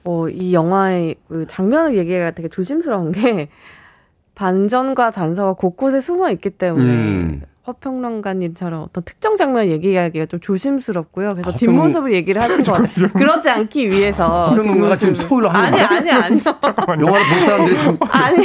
어, 0.05 0.29
이 0.29 0.55
영화의 0.55 1.17
그 1.29 1.47
장면을 1.49 1.97
얘기가 1.97 2.31
되게 2.33 2.49
조심스러운 2.49 3.13
게 3.13 3.49
반전과 4.35 5.11
단서가 5.11 5.55
곳곳에 5.55 6.01
숨어 6.01 6.31
있기 6.31 6.51
때문에 6.51 6.85
음. 6.85 7.43
허평론가님처럼 7.69 8.83
어떤 8.83 9.05
특정 9.05 9.37
장면 9.37 9.71
얘기하기가 9.71 10.27
좀 10.27 10.41
조심스럽고요. 10.41 11.35
그래서 11.35 11.51
허평- 11.53 11.59
뒷모습을 11.59 12.13
얘기를 12.13 12.43
하신 12.43 12.63
것 12.63 12.73
같아요. 12.73 13.09
그렇지 13.13 13.49
않기 13.51 13.89
위해서. 13.91 14.49
허평론가가 14.51 14.97
지금. 14.97 15.15
스포일러 15.15 15.49
하는 15.51 15.65
아니, 15.69 15.77
거야? 15.77 15.99
아니, 15.99 16.11
아니. 16.11 16.41
영화를 16.45 17.27
볼 17.29 17.41
사람들이 17.41 17.79
좀 17.79 17.99
아니, 18.11 18.39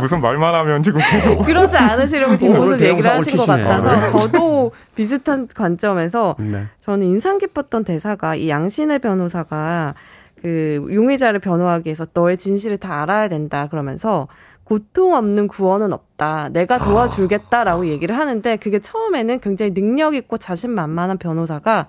무슨 0.00 0.20
말만 0.20 0.54
하면 0.54 0.82
지금 0.82 1.00
그렇지 1.46 1.76
않으시려고 1.76 2.36
뒷모습 2.36 2.74
얘기를 2.74 2.78
대형사고를 3.02 3.18
하신 3.18 3.36
것 3.36 3.42
치시네요. 3.44 3.68
같아서 3.68 4.18
저도 4.18 4.72
비슷한 4.94 5.48
관점에서 5.54 6.36
네. 6.38 6.64
저는 6.84 7.06
인상 7.06 7.38
깊었던 7.38 7.84
대사가 7.84 8.34
이 8.34 8.48
양신의 8.48 8.98
변호사가 8.98 9.94
그 10.42 10.86
용의자를 10.92 11.40
변호하기 11.40 11.86
위해서 11.86 12.06
너의 12.12 12.36
진실을 12.36 12.76
다 12.78 13.02
알아야 13.02 13.28
된다 13.28 13.66
그러면서 13.70 14.28
고통 14.64 15.14
없는 15.14 15.48
구원은 15.48 15.92
없다. 15.92 16.48
내가 16.48 16.78
도와주겠다라고 16.78 17.86
얘기를 17.86 18.16
하는데 18.16 18.56
그게 18.56 18.80
처음에는 18.80 19.40
굉장히 19.40 19.72
능력 19.74 20.14
있고 20.14 20.38
자신만만한 20.38 21.18
변호사가 21.18 21.86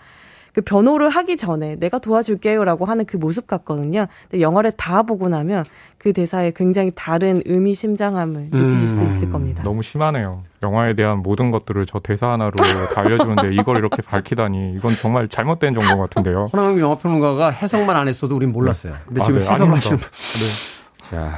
그 0.55 0.61
변호를 0.61 1.09
하기 1.09 1.35
전에 1.35 1.75
내가 1.75 1.99
도와줄게요라고 1.99 2.85
하는 2.85 3.05
그 3.05 3.17
모습 3.17 3.45
같거든요. 3.45 4.07
근데 4.29 4.41
영화를 4.41 4.71
다 4.71 5.03
보고 5.03 5.27
나면 5.27 5.65
그 5.97 6.13
대사에 6.13 6.53
굉장히 6.55 6.91
다른 6.95 7.41
의미심장함을 7.45 8.49
느끼실 8.51 8.87
수 8.87 9.03
있을 9.03 9.31
겁니다. 9.31 9.63
너무 9.63 9.81
심하네요. 9.81 10.43
영화에 10.63 10.93
대한 10.93 11.17
모든 11.17 11.51
것들을 11.51 11.85
저 11.87 11.99
대사 11.99 12.31
하나로 12.31 12.53
다 12.93 13.01
알려주는데 13.01 13.53
이걸 13.53 13.77
이렇게 13.77 14.01
밝히다니 14.01 14.75
이건 14.77 14.91
정말 14.91 15.27
잘못된 15.27 15.73
정보 15.73 15.97
같은데요. 15.97 16.47
허남영 16.53 16.79
영화평론가가 16.79 17.49
해석만 17.49 17.93
안 17.97 18.07
했어도 18.07 18.37
우린 18.37 18.53
몰랐어요. 18.53 18.93
근데 19.07 19.23
지금 19.23 19.41
네, 19.41 19.49
해석을 19.49 19.73
아닙니다. 19.73 19.75
하시는 19.75 19.97
네. 19.97 21.09
자, 21.09 21.31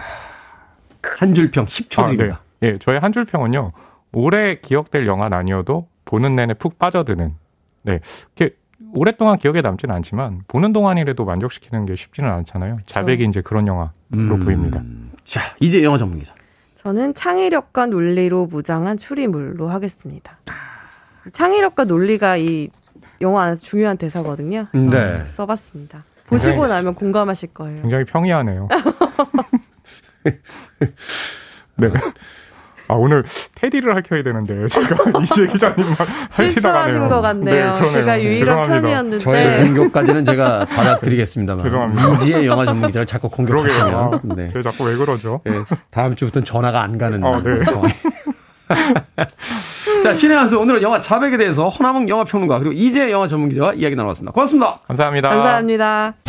한 1.17 1.33
줄평 1.33 1.65
10초 1.65 2.03
아, 2.03 2.09
네. 2.09 2.15
드립니다. 2.17 2.41
예, 2.63 2.77
저의 2.79 2.99
한 2.99 3.11
줄 3.11 3.25
평은요. 3.25 3.71
오래 4.13 4.59
기억될 4.59 5.05
영화는 5.07 5.37
아니어도 5.37 5.87
보는 6.05 6.35
내내 6.35 6.53
푹 6.55 6.79
빠져드는. 6.79 7.33
네. 7.83 7.99
이렇게 8.35 8.55
오랫동안 8.93 9.37
기억에 9.37 9.61
남지는 9.61 9.93
않지만 9.95 10.41
보는 10.47 10.71
동안이라도 10.73 11.25
만족시키는 11.25 11.85
게 11.85 11.95
쉽지는 11.95 12.29
않잖아요. 12.31 12.77
자백이 12.85 13.25
이제 13.25 13.41
그런 13.41 13.67
영화로 13.67 13.89
음. 14.13 14.39
보입니다. 14.39 14.81
자, 15.23 15.41
이제 15.59 15.83
영화 15.83 15.97
전문 15.97 16.19
기자. 16.19 16.33
저는 16.75 17.13
창의력과 17.15 17.87
논리로 17.87 18.45
무장한 18.45 18.97
추리물로 18.97 19.67
하겠습니다. 19.69 20.37
창의력과 21.33 21.83
논리가 21.85 22.37
이 22.37 22.69
영화 23.19 23.43
안에서 23.43 23.61
중요한 23.61 23.97
대사거든요. 23.97 24.67
네. 24.71 24.97
어, 24.97 25.25
써봤습니다. 25.29 26.03
보시고 26.27 26.53
굉장히- 26.61 26.73
나면 26.73 26.95
공감하실 26.95 27.53
거예요. 27.53 27.81
굉장히 27.81 28.05
평이하네요. 28.05 28.67
네. 31.77 31.89
아, 32.89 32.93
오늘 32.93 33.25
테디를 33.55 33.93
할켜야 33.95 34.23
되는데, 34.23 34.65
제가 34.69 34.95
이재 35.21 35.45
기자님만 35.47 35.95
실수하신 36.31 37.09
것 37.09 37.19
같네요. 37.21 37.77
제가 37.91 38.21
유일한 38.23 38.65
편이었는데. 38.65 39.19
저의 39.19 39.65
공격까지는 39.65 40.23
제가 40.23 40.65
받아드리겠습니다만. 40.73 41.65
죄송합니다. 41.65 42.13
이지의 42.15 42.47
영화 42.47 42.63
전문 42.65 42.87
기자를 42.87 43.05
자꾸 43.05 43.29
그러게요. 43.29 43.83
아, 43.83 44.09
공격하시면 44.09 44.35
네. 44.37 44.49
제가 44.53 44.71
자꾸 44.71 44.89
왜 44.89 44.95
그러죠? 44.95 45.41
네, 45.43 45.51
다음 45.91 46.15
주부터는 46.15 46.45
전화가 46.45 46.81
안 46.81 46.97
가는 46.97 47.21
어, 47.25 47.41
네. 47.43 47.65
상황. 47.65 47.89
자, 50.03 50.13
신의 50.13 50.37
한수 50.37 50.57
오늘은 50.57 50.81
영화 50.81 51.01
자백에 51.01 51.35
대해서 51.37 51.67
허남웅 51.67 52.07
영화 52.07 52.23
평론가 52.23 52.59
그리고 52.59 52.73
이재 52.73 53.11
영화 53.11 53.27
전문 53.27 53.49
기자와 53.49 53.73
이야기 53.73 53.95
나눠봤습니다. 53.97 54.31
고맙습니다. 54.31 54.79
감사합니다. 54.87 55.29
감사합니다. 55.29 56.26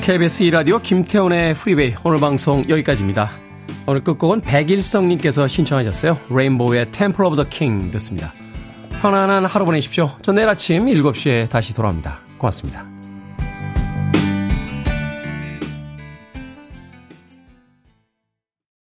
KBS 0.00 0.44
2라디오 0.44 0.82
김태훈의 0.82 1.54
프리웨이 1.54 1.94
오늘 2.04 2.18
방송 2.20 2.64
여기까지입니다. 2.68 3.30
오늘 3.86 4.02
끝곡은 4.02 4.40
백일성님께서 4.40 5.46
신청하셨어요. 5.46 6.18
레인보우의 6.30 6.90
Temple 6.90 7.24
of 7.24 7.36
the 7.36 7.44
King 7.44 7.90
듣습니다. 7.92 8.32
편안한 9.02 9.44
하루 9.44 9.64
보내십시오. 9.64 10.10
전 10.22 10.34
내일 10.36 10.48
아침 10.48 10.86
7시에 10.86 11.48
다시 11.50 11.74
돌아옵니다. 11.74 12.20
고맙습니다. 12.38 12.99